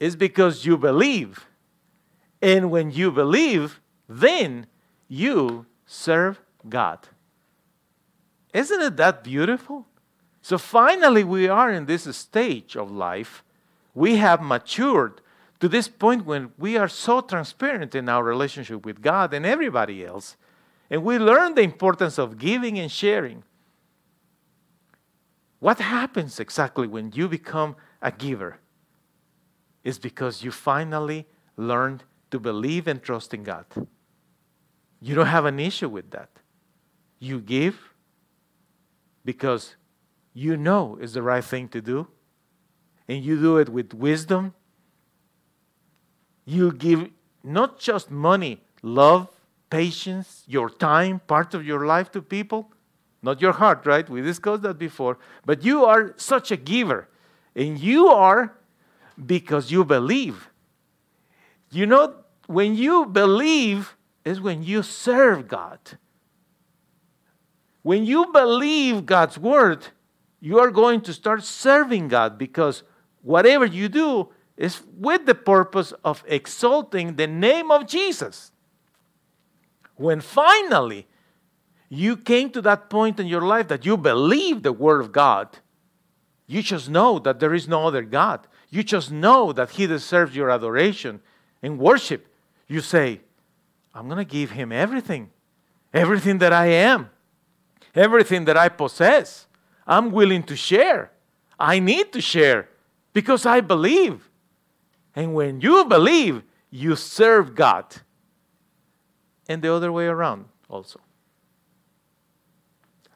[0.00, 1.46] it's because you believe.
[2.40, 4.66] And when you believe, then
[5.08, 7.08] you serve God.
[8.54, 9.84] Isn't it that beautiful?
[10.40, 13.44] So finally, we are in this stage of life.
[13.92, 15.20] We have matured
[15.60, 20.02] to this point when we are so transparent in our relationship with God and everybody
[20.02, 20.38] else.
[20.88, 23.42] And we learn the importance of giving and sharing.
[25.66, 28.60] What happens exactly when you become a giver?
[29.82, 33.66] Is because you finally learned to believe and trust in God.
[35.00, 36.30] You don't have an issue with that.
[37.18, 37.76] You give
[39.24, 39.74] because
[40.32, 42.06] you know is the right thing to do,
[43.08, 44.54] and you do it with wisdom.
[46.44, 47.10] You give
[47.42, 49.28] not just money, love,
[49.68, 52.70] patience, your time, part of your life to people,
[53.22, 54.08] not your heart, right?
[54.08, 55.18] We discussed that before.
[55.44, 57.08] But you are such a giver,
[57.54, 58.56] and you are
[59.24, 60.48] because you believe.
[61.70, 62.14] You know,
[62.46, 65.78] when you believe is when you serve God.
[67.82, 69.86] When you believe God's word,
[70.40, 72.82] you are going to start serving God because
[73.22, 78.50] whatever you do is with the purpose of exalting the name of Jesus.
[79.94, 81.06] When finally
[81.88, 85.58] you came to that point in your life that you believe the word of God,
[86.46, 88.46] you just know that there is no other God.
[88.70, 91.20] You just know that He deserves your adoration
[91.62, 92.26] and worship.
[92.68, 93.20] You say,
[93.94, 95.30] I'm going to give Him everything,
[95.92, 97.10] everything that I am,
[97.94, 99.46] everything that I possess.
[99.86, 101.12] I'm willing to share.
[101.58, 102.68] I need to share
[103.12, 104.28] because I believe.
[105.14, 107.86] And when you believe, you serve God.
[109.48, 111.00] And the other way around also.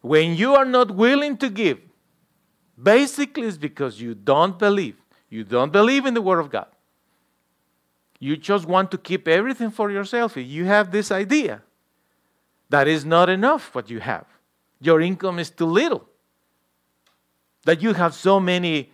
[0.01, 1.78] When you are not willing to give,
[2.82, 4.96] basically it's because you don't believe.
[5.28, 6.66] You don't believe in the Word of God.
[8.18, 10.36] You just want to keep everything for yourself.
[10.36, 11.62] You have this idea
[12.68, 14.26] that is not enough what you have.
[14.80, 16.07] Your income is too little.
[17.64, 18.90] That you have so many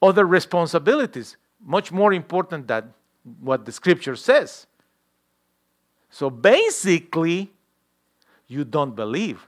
[0.00, 2.94] other responsibilities, much more important than
[3.40, 4.66] what the scripture says.
[6.10, 7.52] So basically,
[8.46, 9.46] you don't believe.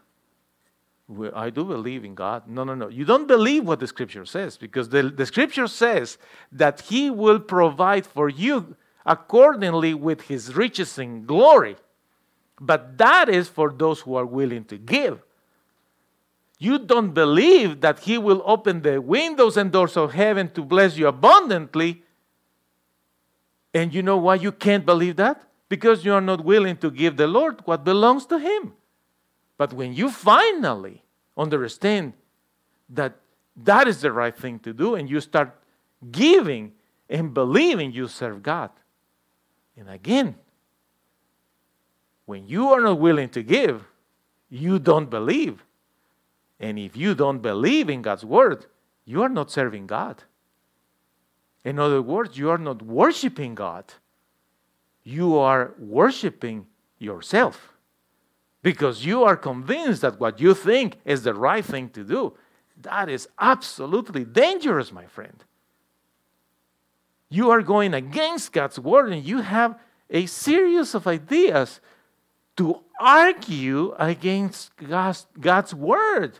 [1.35, 2.47] I do believe in God.
[2.47, 2.89] No, no, no.
[2.89, 6.19] You don't believe what the scripture says because the, the scripture says
[6.53, 11.77] that He will provide for you accordingly with His riches in glory.
[12.61, 15.23] But that is for those who are willing to give.
[16.59, 20.99] You don't believe that He will open the windows and doors of heaven to bless
[20.99, 22.03] you abundantly.
[23.73, 25.41] And you know why you can't believe that?
[25.71, 28.75] Because you are not willing to give the Lord what belongs to Him.
[29.59, 31.03] But when you finally
[31.37, 32.15] understand
[32.89, 33.17] that
[33.57, 35.55] that is the right thing to do and you start
[36.11, 36.73] giving
[37.11, 38.71] and believing you serve God.
[39.77, 40.37] And again,
[42.25, 43.85] when you are not willing to give,
[44.49, 45.65] you don't believe.
[46.61, 48.67] And if you don't believe in God's word,
[49.05, 50.23] you are not serving God.
[51.65, 53.85] In other words, you are not worshiping God.
[55.03, 56.67] You are worshiping
[56.99, 57.78] yourself
[58.63, 62.35] because you are convinced that what you think is the right thing to do.
[62.83, 65.45] That is absolutely dangerous, my friend.
[67.31, 69.79] You are going against God's word and you have
[70.11, 71.81] a series of ideas
[72.57, 76.39] to argue against God's, God's word.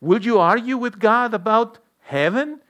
[0.00, 2.60] Will you argue with God about heaven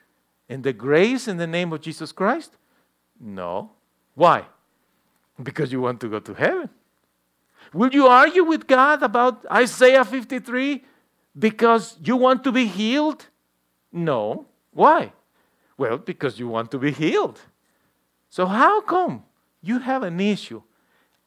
[0.49, 2.57] and the grace in the name of Jesus Christ?
[3.19, 3.71] No.
[4.15, 4.45] Why?
[5.43, 6.69] Because you want to go to heaven.
[7.75, 10.85] Will you argue with God about Isaiah 53
[11.37, 13.27] because you want to be healed?
[13.93, 14.47] No.
[14.73, 15.13] Why?
[15.77, 17.41] Well, because you want to be healed.
[18.31, 19.25] So, how come
[19.61, 20.63] you have an issue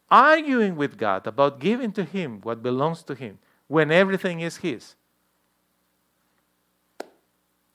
[0.09, 4.95] arguing with God about giving to Him what belongs to Him when everything is His?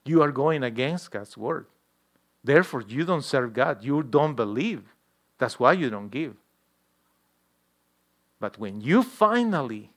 [0.04, 1.66] You are going against God's word.
[2.42, 3.84] Therefore, you don't serve God.
[3.84, 4.82] You don't believe.
[5.38, 6.34] That's why you don't give.
[8.42, 9.92] But when you finally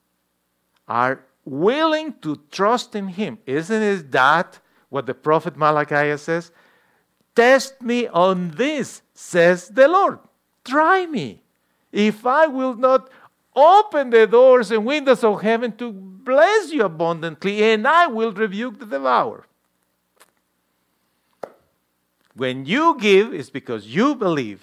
[0.88, 6.52] are willing to trust in Him, isn't it that what the prophet Malachi says?
[7.36, 10.20] Test me on this, says the Lord.
[10.64, 11.42] Try me.
[11.92, 13.10] If I will not
[13.56, 18.78] open the doors and windows of heaven to bless you abundantly, and I will rebuke
[18.78, 19.48] the devourer.
[22.36, 24.62] When you give, it's because you believe,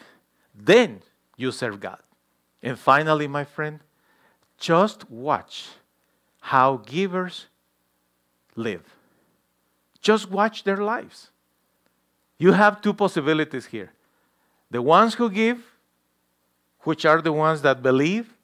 [0.54, 1.02] then
[1.36, 2.01] you serve God.
[2.62, 3.80] And finally, my friend,
[4.58, 5.68] just watch
[6.40, 7.46] how givers
[8.54, 8.84] live.
[10.00, 11.30] Just watch their lives.
[12.38, 13.92] You have two possibilities here
[14.70, 15.60] the ones who give,
[16.80, 18.34] which are the ones that believe,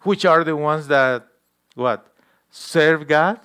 [0.00, 1.26] which are the ones that
[1.74, 2.06] what?
[2.50, 3.40] Serve God.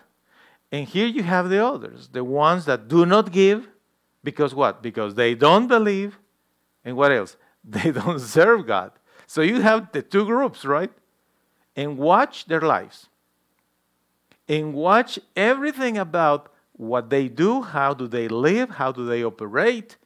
[0.71, 3.67] And here you have the others, the ones that do not give
[4.23, 4.81] because what?
[4.81, 6.19] Because they don't believe.
[6.83, 7.35] And what else?
[7.63, 8.91] They don't serve God.
[9.29, 10.89] So you have the two groups, right?
[11.75, 13.09] And watch their lives.
[14.47, 19.97] And watch everything about what they do, how do they live, how do they operate,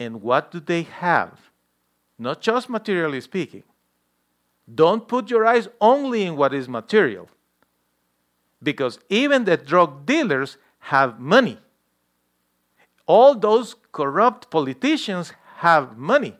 [0.00, 1.38] and what do they have.
[2.18, 3.62] Not just materially speaking.
[4.74, 7.28] Don't put your eyes only in what is material.
[8.60, 11.58] Because even the drug dealers have money.
[13.06, 16.36] All those corrupt politicians have money.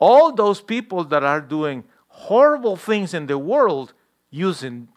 [0.00, 3.92] All those people that are doing horrible things in the world
[4.30, 4.88] using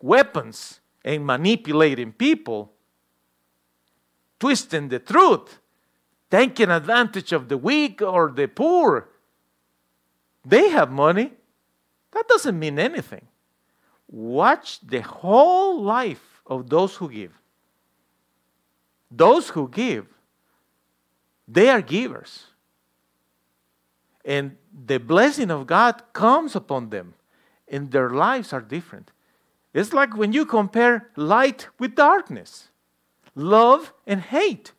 [0.00, 2.72] weapons and manipulating people,
[4.40, 5.58] twisting the truth,
[6.30, 9.08] taking advantage of the weak or the poor.
[10.44, 11.32] They have money.
[12.12, 13.26] That doesn't mean anything.
[14.08, 17.32] Watch the whole life of those who give.
[19.10, 20.06] Those who give,
[21.46, 22.46] they are givers.
[24.24, 24.56] And
[24.86, 27.14] the blessing of God comes upon them,
[27.68, 29.10] and their lives are different.
[29.72, 32.68] It's like when you compare light with darkness,
[33.34, 34.72] love and hate,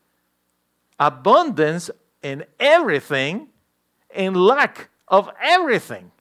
[1.00, 1.92] abundance
[2.24, 3.50] in everything,
[4.10, 6.12] and lack of everything.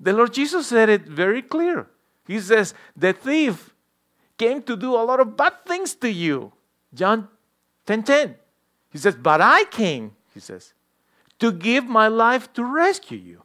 [0.00, 1.88] The Lord Jesus said it very clear.
[2.26, 3.72] He says, The thief
[4.36, 6.52] came to do a lot of bad things to you.
[6.92, 7.28] John
[7.86, 8.34] 10 10.
[8.90, 10.74] He says, But I came, he says,
[11.42, 13.42] to give my life to rescue you.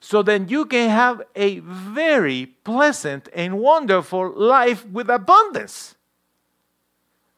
[0.00, 5.94] So then you can have a very pleasant and wonderful life with abundance.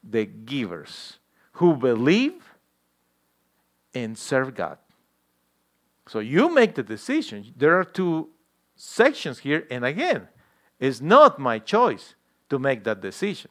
[0.08, 1.18] The givers
[1.54, 2.54] who believe
[3.92, 4.78] and serve God.
[6.06, 7.52] So you make the decision.
[7.56, 8.28] There are two
[8.76, 10.28] sections here, and again,
[10.78, 12.14] it's not my choice
[12.48, 13.50] to make that decision.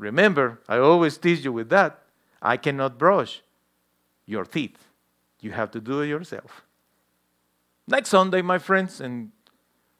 [0.00, 2.00] Remember, I always tease you with that.
[2.42, 3.43] I cannot brush
[4.26, 4.78] your teeth.
[5.40, 6.64] You have to do it yourself.
[7.86, 9.32] Next Sunday, my friends, in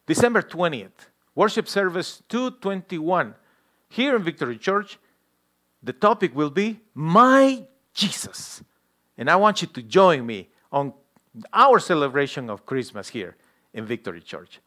[0.07, 3.35] December 20th, worship service 221,
[3.89, 4.99] here in Victory Church,
[5.83, 8.63] the topic will be My Jesus.
[9.19, 10.95] And I want you to join me on
[11.53, 13.37] our celebration of Christmas here
[13.73, 14.61] in Victory Church.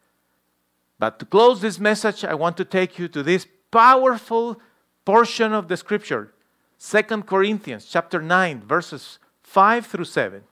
[0.98, 4.60] But to close this message, I want to take you to this powerful
[5.04, 6.34] portion of the scripture,
[6.76, 10.42] Second Corinthians chapter 9, verses 5 through 7.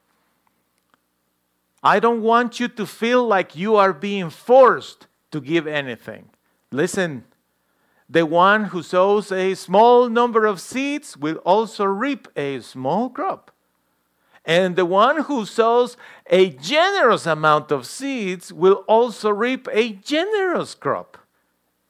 [1.82, 6.30] I don't want you to feel like you are being forced to give anything.
[6.72, 7.24] Listen,
[8.08, 13.50] the one who sows a small number of seeds will also reap a small crop.
[14.46, 20.74] And the one who sows a generous amount of seeds will also reap a generous
[20.74, 21.18] crop.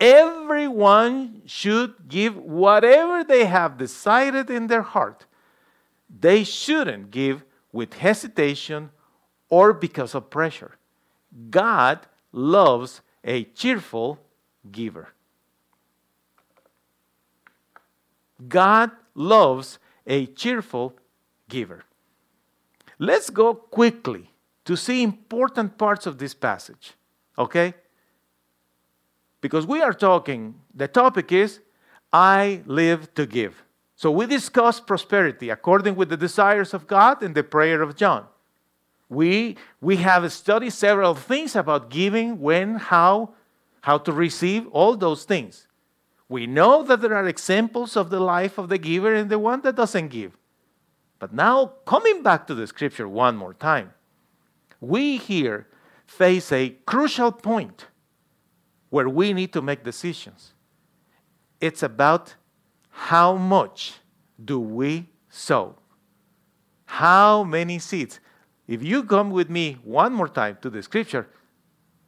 [0.00, 5.25] Everyone should give whatever they have decided in their heart.
[6.08, 8.90] They shouldn't give with hesitation
[9.48, 10.76] or because of pressure.
[11.50, 14.18] God loves a cheerful
[14.70, 15.08] giver.
[18.48, 20.94] God loves a cheerful
[21.48, 21.84] giver.
[22.98, 24.30] Let's go quickly
[24.64, 26.94] to see important parts of this passage,
[27.38, 27.74] okay?
[29.40, 31.60] Because we are talking, the topic is,
[32.12, 33.62] I live to give.
[33.96, 38.26] So we discuss prosperity according with the desires of God and the prayer of John.
[39.08, 43.30] We, we have studied several things about giving, when, how,
[43.80, 45.66] how to receive, all those things.
[46.28, 49.62] We know that there are examples of the life of the giver and the one
[49.62, 50.36] that doesn't give.
[51.18, 53.94] But now, coming back to the scripture one more time,
[54.80, 55.68] we here
[56.04, 57.86] face a crucial point
[58.90, 60.52] where we need to make decisions.
[61.60, 62.34] It's about
[62.96, 64.00] how much
[64.42, 65.76] do we sow?
[66.86, 68.20] How many seeds?
[68.66, 71.28] If you come with me one more time to the scripture,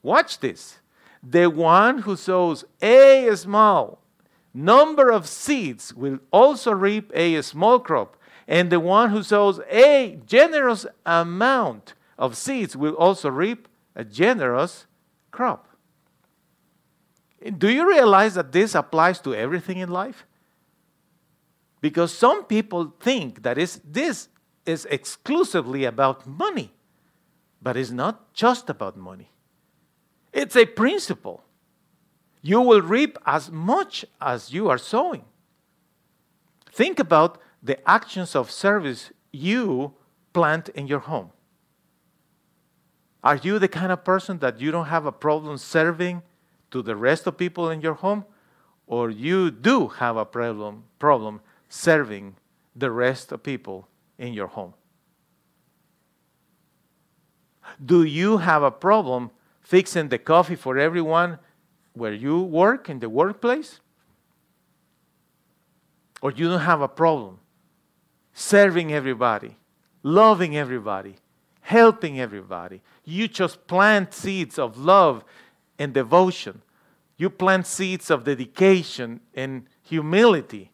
[0.02, 0.78] watch this.
[1.22, 4.02] The one who sows a small
[4.54, 8.16] number of seeds will also reap a small crop
[8.48, 14.86] and the one who sows a generous amount of seeds will also reap a generous
[15.30, 15.68] crop.
[17.58, 20.24] Do you realize that this applies to everything in life?
[21.80, 24.28] Because some people think that this
[24.66, 26.72] is exclusively about money,
[27.62, 29.30] but it's not just about money.
[30.32, 31.44] It's a principle.
[32.42, 35.24] You will reap as much as you are sowing.
[36.72, 39.94] Think about the actions of service you
[40.32, 41.30] plant in your home?
[43.24, 46.22] Are you the kind of person that you don't have a problem serving
[46.70, 48.24] to the rest of people in your home?
[48.86, 52.36] Or you do have a problem, problem serving
[52.74, 53.88] the rest of people
[54.18, 54.74] in your home?
[57.84, 61.38] Do you have a problem fixing the coffee for everyone
[61.92, 63.80] where you work in the workplace?
[66.22, 67.38] Or you don't have a problem
[68.32, 69.56] serving everybody,
[70.02, 71.16] loving everybody,
[71.60, 72.80] helping everybody.
[73.04, 75.24] You just plant seeds of love
[75.78, 76.62] and devotion.
[77.16, 80.70] You plant seeds of dedication and humility.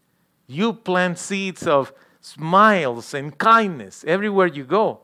[0.46, 5.00] You plant seeds of smiles and kindness everywhere you go.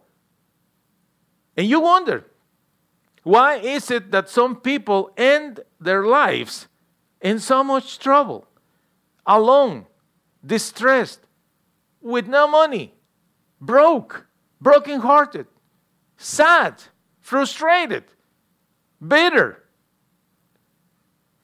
[1.56, 2.26] And you wonder,
[3.22, 6.68] why is it that some people end their lives
[7.20, 8.46] in so much trouble,
[9.26, 9.86] alone,
[10.44, 11.20] distressed,
[12.00, 12.94] with no money,
[13.60, 14.26] broke,
[14.60, 15.46] brokenhearted,
[16.16, 16.82] sad,
[17.20, 18.04] frustrated,
[19.06, 19.64] bitter,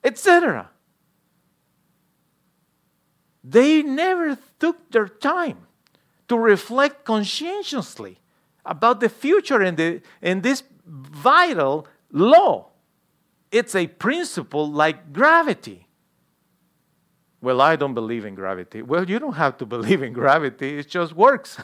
[0.02, 0.70] etc.?
[3.48, 5.58] They never took their time
[6.26, 8.18] to reflect conscientiously
[8.64, 12.70] about the future and, the, this vital law.
[13.52, 15.86] It's a principle like gravity.
[17.40, 18.82] Well, I don't believe in gravity.
[18.82, 21.58] Well, you don't have to believe in gravity, it just works.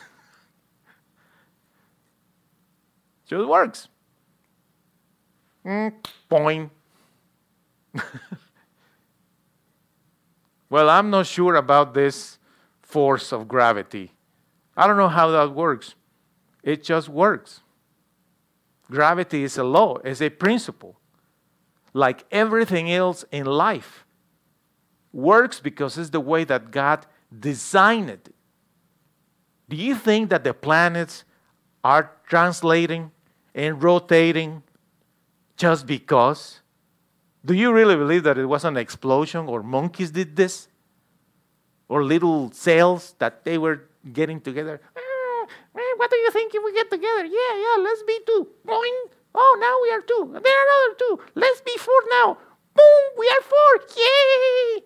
[3.27, 3.89] just works.
[5.67, 5.95] Mm,
[6.29, 6.71] point.
[10.73, 12.39] well, I'm not sure about this
[12.81, 14.11] force of gravity.
[14.75, 15.97] I don't know how that works.
[16.63, 17.61] It just works.
[18.91, 20.99] Gravity is a law, it's a principle.
[21.93, 24.07] Like everything else in life,
[25.13, 27.05] works because it's the way that God
[27.39, 28.35] designed it.
[29.69, 31.25] Do you think that the planets
[31.85, 33.11] are translating
[33.55, 34.63] and rotating
[35.59, 36.62] just because?
[37.45, 40.69] Do you really believe that it was an explosion or monkeys did this?
[41.89, 44.81] Or little cells that they were getting together?
[44.97, 47.25] Eh, eh, what do you think if we get together?
[47.25, 48.49] Yeah, yeah, let's be two.
[48.67, 49.11] Boing.
[49.35, 50.41] Oh, now we are two.
[50.43, 51.21] There are another two.
[51.35, 52.39] Let's be four now.
[52.75, 53.87] Boom, we are four.
[53.97, 54.83] Yay!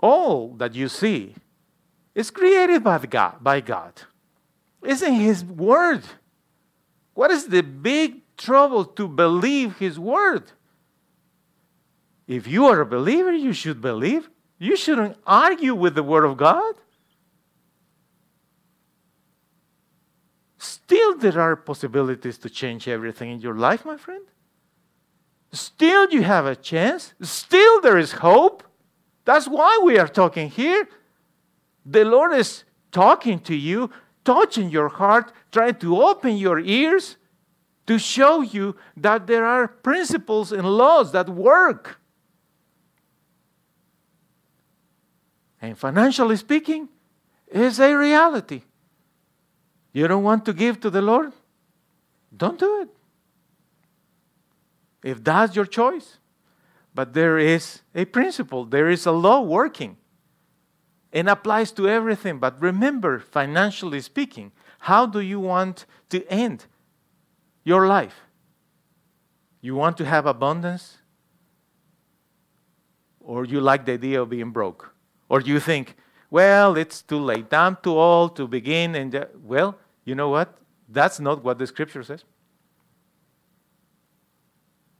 [0.00, 1.34] All that you see
[2.14, 4.02] is created by God, by God.
[4.82, 6.02] Isn't His Word.
[7.14, 10.52] What is the big trouble to believe His Word?
[12.26, 14.30] If you are a believer, you should believe.
[14.58, 16.74] You shouldn't argue with the Word of God.
[20.58, 24.24] Still, there are possibilities to change everything in your life, my friend.
[25.52, 27.14] Still, you have a chance.
[27.20, 28.62] Still, there is hope.
[29.24, 30.88] That's why we are talking here.
[31.84, 33.90] The Lord is talking to you,
[34.24, 37.16] touching your heart, trying to open your ears
[37.92, 42.00] to show you that there are principles and laws that work.
[45.60, 46.88] And financially speaking,
[47.48, 48.62] is a reality.
[49.92, 51.34] You don't want to give to the Lord?
[52.34, 52.88] Don't do it.
[55.04, 56.16] If that's your choice.
[56.94, 59.98] But there is a principle, there is a law working.
[61.10, 62.38] It applies to everything.
[62.38, 66.64] But remember, financially speaking, how do you want to end
[67.64, 68.14] your life?
[69.60, 70.98] You want to have abundance?
[73.20, 74.94] Or you like the idea of being broke?
[75.28, 75.96] Or you think,
[76.30, 77.52] well, it's too late.
[77.52, 78.94] I'm too old to begin.
[78.94, 80.58] And well, you know what?
[80.88, 82.24] That's not what the scripture says.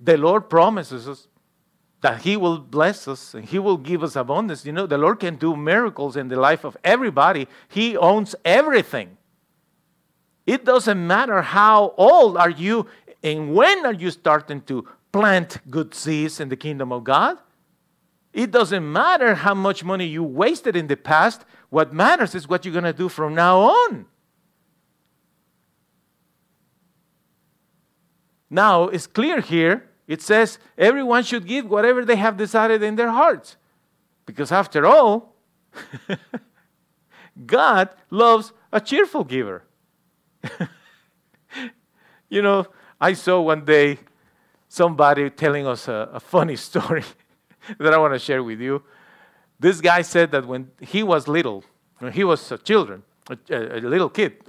[0.01, 1.29] The Lord promises us
[2.01, 4.65] that He will bless us and He will give us abundance.
[4.67, 9.17] You know, the Lord can do miracles in the life of everybody, He owns everything.
[10.47, 12.87] It doesn't matter how old are you
[13.23, 17.39] and when are you starting to plant good seeds in the kingdom of God.
[18.33, 21.45] It doesn't matter how much money you wasted in the past.
[21.69, 24.07] What matters is what you're going to do from now on.
[28.49, 29.89] Now, it's clear here.
[30.07, 33.57] It says everyone should give whatever they have decided in their hearts.
[34.25, 35.35] Because after all,
[37.47, 39.65] God loves a cheerful giver.
[42.29, 42.67] you know,
[43.01, 43.99] I saw one day
[44.69, 47.05] somebody telling us a, a funny story
[47.79, 48.83] that I want to share with you.
[49.59, 51.65] This guy said that when he was little,
[51.99, 54.43] when he was a children, a, a, little kid,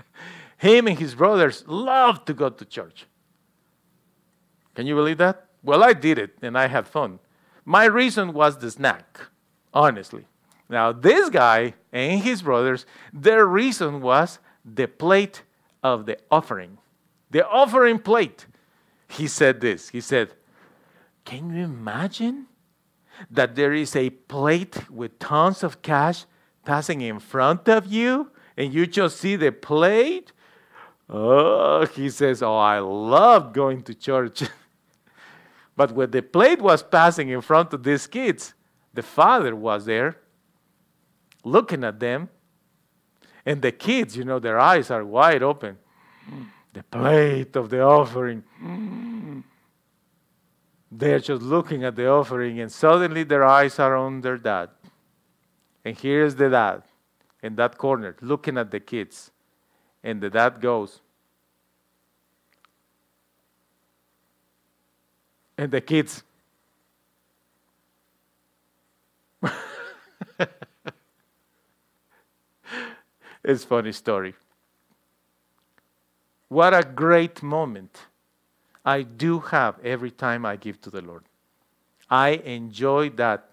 [0.58, 3.06] him and his brothers loved to go to church.
[4.74, 5.46] Can you believe that?
[5.62, 7.18] Well, I did it and I had fun.
[7.64, 9.20] My reason was the snack,
[9.72, 10.26] honestly.
[10.68, 15.42] Now, this guy and his brothers, their reason was the plate
[15.82, 16.78] of the offering.
[17.30, 18.46] The offering plate.
[19.08, 19.88] He said this.
[19.90, 20.34] He said,
[21.24, 22.46] Can you imagine
[23.30, 26.26] that there is a plate with tons of cash
[26.66, 30.32] passing in front of you and you just see the plate.
[31.08, 34.42] Oh, he says, Oh, I love going to church.
[35.76, 38.54] But when the plate was passing in front of these kids,
[38.94, 40.16] the father was there
[41.44, 42.30] looking at them.
[43.46, 45.78] And the kids, you know, their eyes are wide open.
[46.72, 48.42] The plate of the offering.
[50.90, 54.70] They're just looking at the offering, and suddenly their eyes are on their dad.
[55.84, 56.82] And here's the dad
[57.42, 59.30] in that corner looking at the kids.
[60.02, 61.00] And the dad goes,
[65.56, 66.24] and the kids.
[73.46, 74.34] It's funny story.
[76.48, 77.96] What a great moment
[78.84, 81.24] I do have every time I give to the Lord.
[82.10, 83.50] I enjoy that.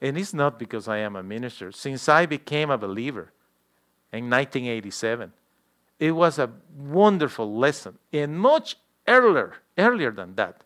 [0.00, 1.72] And it's not because I am a minister.
[1.72, 3.32] Since I became a believer
[4.12, 5.32] in 1987,
[5.98, 7.98] it was a wonderful lesson.
[8.12, 8.76] And much
[9.06, 10.62] earlier, earlier than that,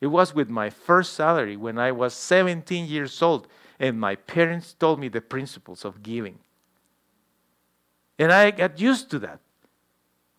[0.00, 3.46] it was with my first salary when I was 17 years old,
[3.78, 6.38] and my parents told me the principles of giving.
[8.20, 9.40] And I got used to that.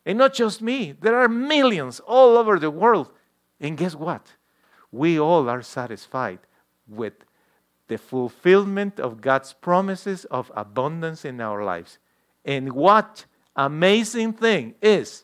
[0.05, 3.11] And not just me, there are millions all over the world.
[3.59, 4.35] And guess what?
[4.91, 6.37] We all are satisfied
[6.87, 7.13] with
[7.87, 11.97] the fulfillment of God's promises of abundance in our lives.
[12.45, 13.25] And what
[13.55, 15.23] amazing thing is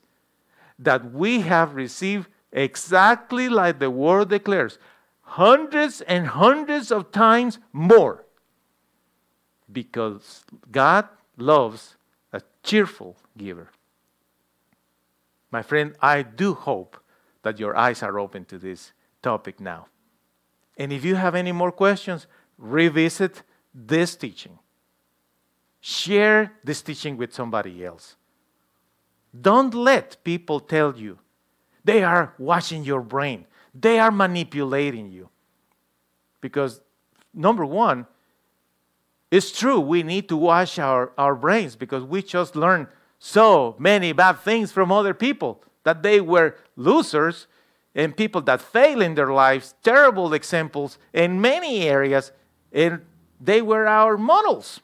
[0.80, 4.80] that we have received exactly like the word declares,
[5.22, 8.26] hundreds and hundreds of times more.
[9.72, 11.97] Because God loves
[12.68, 13.70] cheerful giver.
[15.50, 16.98] My friend, I do hope
[17.44, 18.92] that your eyes are open to this
[19.22, 19.88] topic now.
[20.78, 23.44] And if you have any more questions, revisit
[23.74, 24.60] this teaching.
[25.80, 28.18] Share this teaching with somebody else.
[29.40, 31.20] Don't let people tell you
[31.86, 33.46] they are washing your brain.
[33.74, 35.30] They are manipulating you.
[36.42, 36.82] Because,
[37.34, 38.08] number one,
[39.30, 42.88] it's true, we need to wash our, our brains because we just learned
[43.20, 47.48] so many bad things from other people that they were losers
[47.96, 52.32] and people that fail in their lives, terrible examples in many areas,
[52.72, 53.02] and
[53.42, 54.82] they were our models.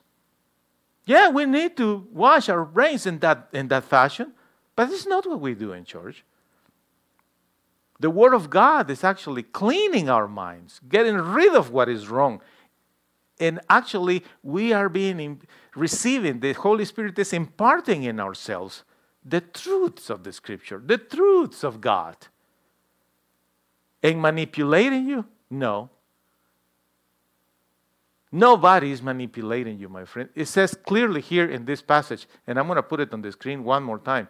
[1.05, 4.33] Yeah, we need to wash our brains in that, in that fashion,
[4.75, 6.23] but it's not what we do in church.
[7.99, 12.41] The Word of God is actually cleaning our minds, getting rid of what is wrong.
[13.43, 15.41] And actually, we are being in,
[15.75, 18.85] receiving, the Holy Spirit is imparting in ourselves
[19.25, 22.15] the truths of the Scripture, the truths of God.
[24.01, 25.25] And manipulating you?
[25.49, 25.89] No.
[28.31, 30.29] Nobody is manipulating you, my friend.
[30.35, 33.33] It says clearly here in this passage, and I'm going to put it on the
[33.33, 34.29] screen one more time.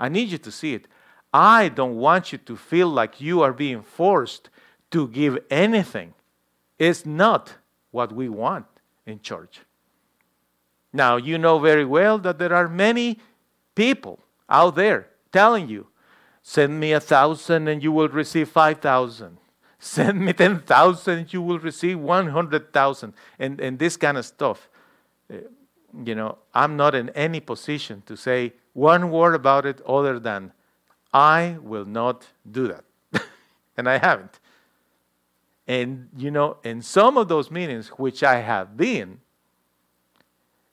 [0.00, 0.88] I need you to see it.
[1.34, 4.48] I don't want you to feel like you are being forced
[4.90, 6.14] to give anything.
[6.78, 7.56] It's not
[7.94, 8.66] what we want
[9.06, 9.60] in church.
[10.92, 13.20] Now, you know very well that there are many
[13.76, 14.18] people
[14.48, 15.86] out there telling you,
[16.42, 19.38] send me a thousand and you will receive five thousand.
[19.78, 24.24] Send me ten thousand, you will receive one hundred thousand, and and this kind of
[24.24, 24.68] stuff.
[25.30, 25.36] Uh,
[26.04, 30.52] you know, I'm not in any position to say one word about it other than
[31.12, 32.84] I will not do that.
[33.76, 34.40] and I haven't.
[35.66, 39.20] And, you know, in some of those meetings, which I have been,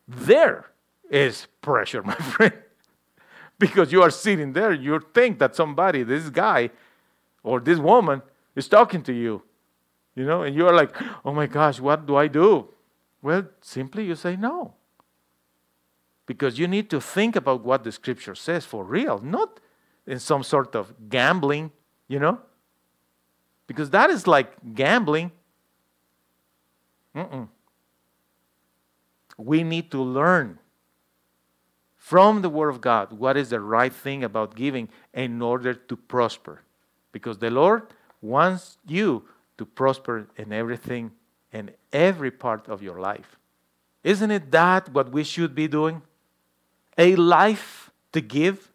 [0.07, 0.71] there
[1.09, 2.53] is pressure, my friend.
[3.57, 6.71] because you are sitting there, you think that somebody, this guy
[7.43, 8.21] or this woman,
[8.55, 9.43] is talking to you.
[10.15, 12.67] You know, and you are like, oh my gosh, what do I do?
[13.21, 14.73] Well, simply you say no.
[16.25, 19.59] Because you need to think about what the scripture says for real, not
[20.05, 21.71] in some sort of gambling,
[22.07, 22.39] you know?
[23.72, 25.32] Because that is like gambling.
[27.15, 27.47] Mm-mm.
[29.38, 30.59] We need to learn
[31.95, 35.95] from the Word of God what is the right thing about giving in order to
[35.95, 36.63] prosper.
[37.13, 37.84] Because the Lord
[38.22, 39.24] wants you
[39.57, 41.11] to prosper in everything
[41.53, 43.38] in every part of your life.
[44.03, 46.01] Isn't it that what we should be doing?
[46.97, 48.72] A life to give?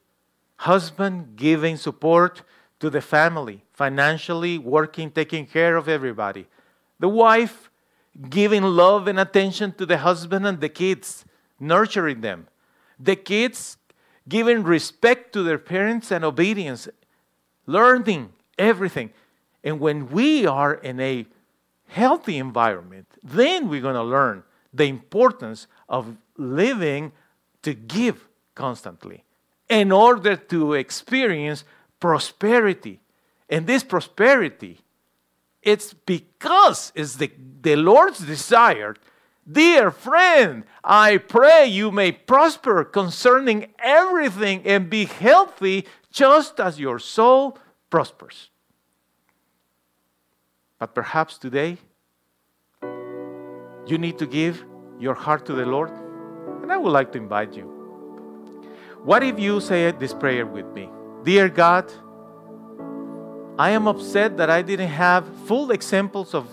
[0.57, 2.43] husband giving support
[2.81, 6.47] to the family, financially working, taking care of everybody.
[6.99, 7.71] The wife
[8.31, 11.25] giving love and attention to the husband and the kids,
[11.61, 12.47] nurturing them.
[12.99, 13.77] The kids
[14.29, 16.89] giving respect to their parents and obedience,
[17.67, 19.11] learning everything.
[19.63, 21.27] And when we are in a
[21.89, 27.13] healthy environment, then we're going to learn the importance of living
[27.63, 29.25] to give constantly
[29.69, 31.65] in order to experience
[32.01, 33.01] prosperity.
[33.49, 34.81] And this prosperity
[35.67, 37.29] it's because it's the,
[37.61, 38.95] the Lord's desire.
[39.51, 47.01] Dear friend, I pray you may prosper concerning everything and be healthy just as your
[47.01, 47.59] soul
[47.91, 48.51] prospers.
[50.79, 51.79] But perhaps today
[53.89, 54.65] you need to give
[55.01, 55.91] your heart to the Lord.
[56.63, 57.65] And I would like to invite you.
[59.03, 60.89] What if you say this prayer with me?
[61.27, 61.91] Dear God,
[63.59, 66.47] I am upset that I didn't have full examples of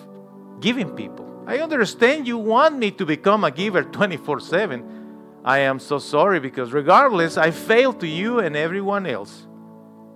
[0.62, 1.44] giving people.
[1.46, 5.42] I understand you want me to become a giver 24 7.
[5.46, 9.46] I am so sorry because, regardless, I failed to you and everyone else.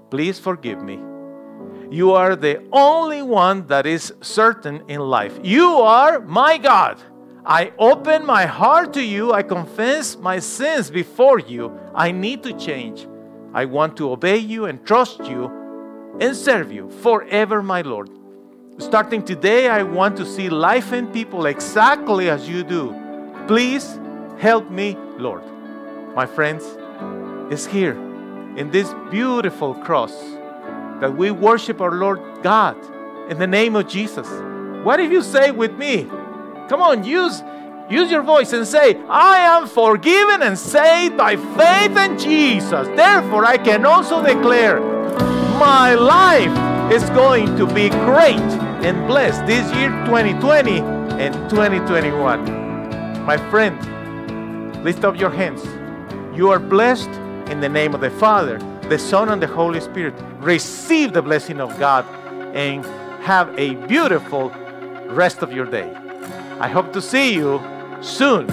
[0.09, 0.95] Please forgive me.
[1.91, 5.39] You are the only one that is certain in life.
[5.43, 6.99] You are my God.
[7.45, 9.33] I open my heart to you.
[9.33, 11.79] I confess my sins before you.
[11.93, 13.05] I need to change.
[13.53, 15.51] I want to obey you and trust you
[16.19, 18.09] and serve you forever, my Lord.
[18.79, 22.95] Starting today, I want to see life and people exactly as you do.
[23.47, 23.99] Please
[24.37, 25.43] help me, Lord.
[26.15, 26.63] My friends,
[27.51, 27.93] it's here
[28.57, 30.13] in this beautiful cross
[30.99, 32.75] that we worship our Lord God
[33.29, 34.27] in the name of Jesus.
[34.83, 36.03] What if you say with me?
[36.69, 37.41] Come on, use
[37.89, 42.88] use your voice and say, I am forgiven and saved by faith in Jesus.
[42.95, 44.79] Therefore, I can also declare
[45.59, 48.49] my life is going to be great
[48.85, 50.79] and blessed this year 2020
[51.19, 53.25] and 2021.
[53.25, 55.65] My friend, lift up your hands.
[56.38, 57.09] You are blessed
[57.49, 58.59] in the name of the Father
[58.89, 60.13] the Son, and the Holy Spirit.
[60.39, 62.05] Receive the blessing of God
[62.55, 62.85] and
[63.23, 64.49] have a beautiful
[65.07, 65.93] rest of your day.
[66.59, 67.59] I hope to see you
[68.01, 68.47] soon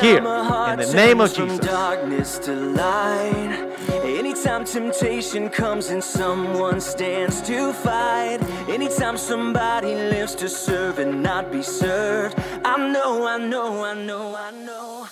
[0.00, 1.58] here in the name of Jesus.
[1.58, 3.74] Darkness to light.
[4.04, 8.38] Anytime temptation comes and someone stands to fight.
[8.68, 12.38] Anytime somebody lives to serve and not be served.
[12.64, 15.08] I know, I know, I know, I know.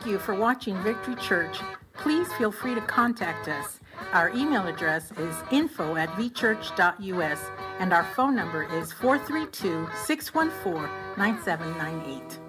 [0.00, 1.58] Thank you for watching Victory Church.
[1.92, 3.80] Please feel free to contact us.
[4.14, 10.88] Our email address is info at vchurch.us and our phone number is 432 614
[11.18, 12.39] 9798.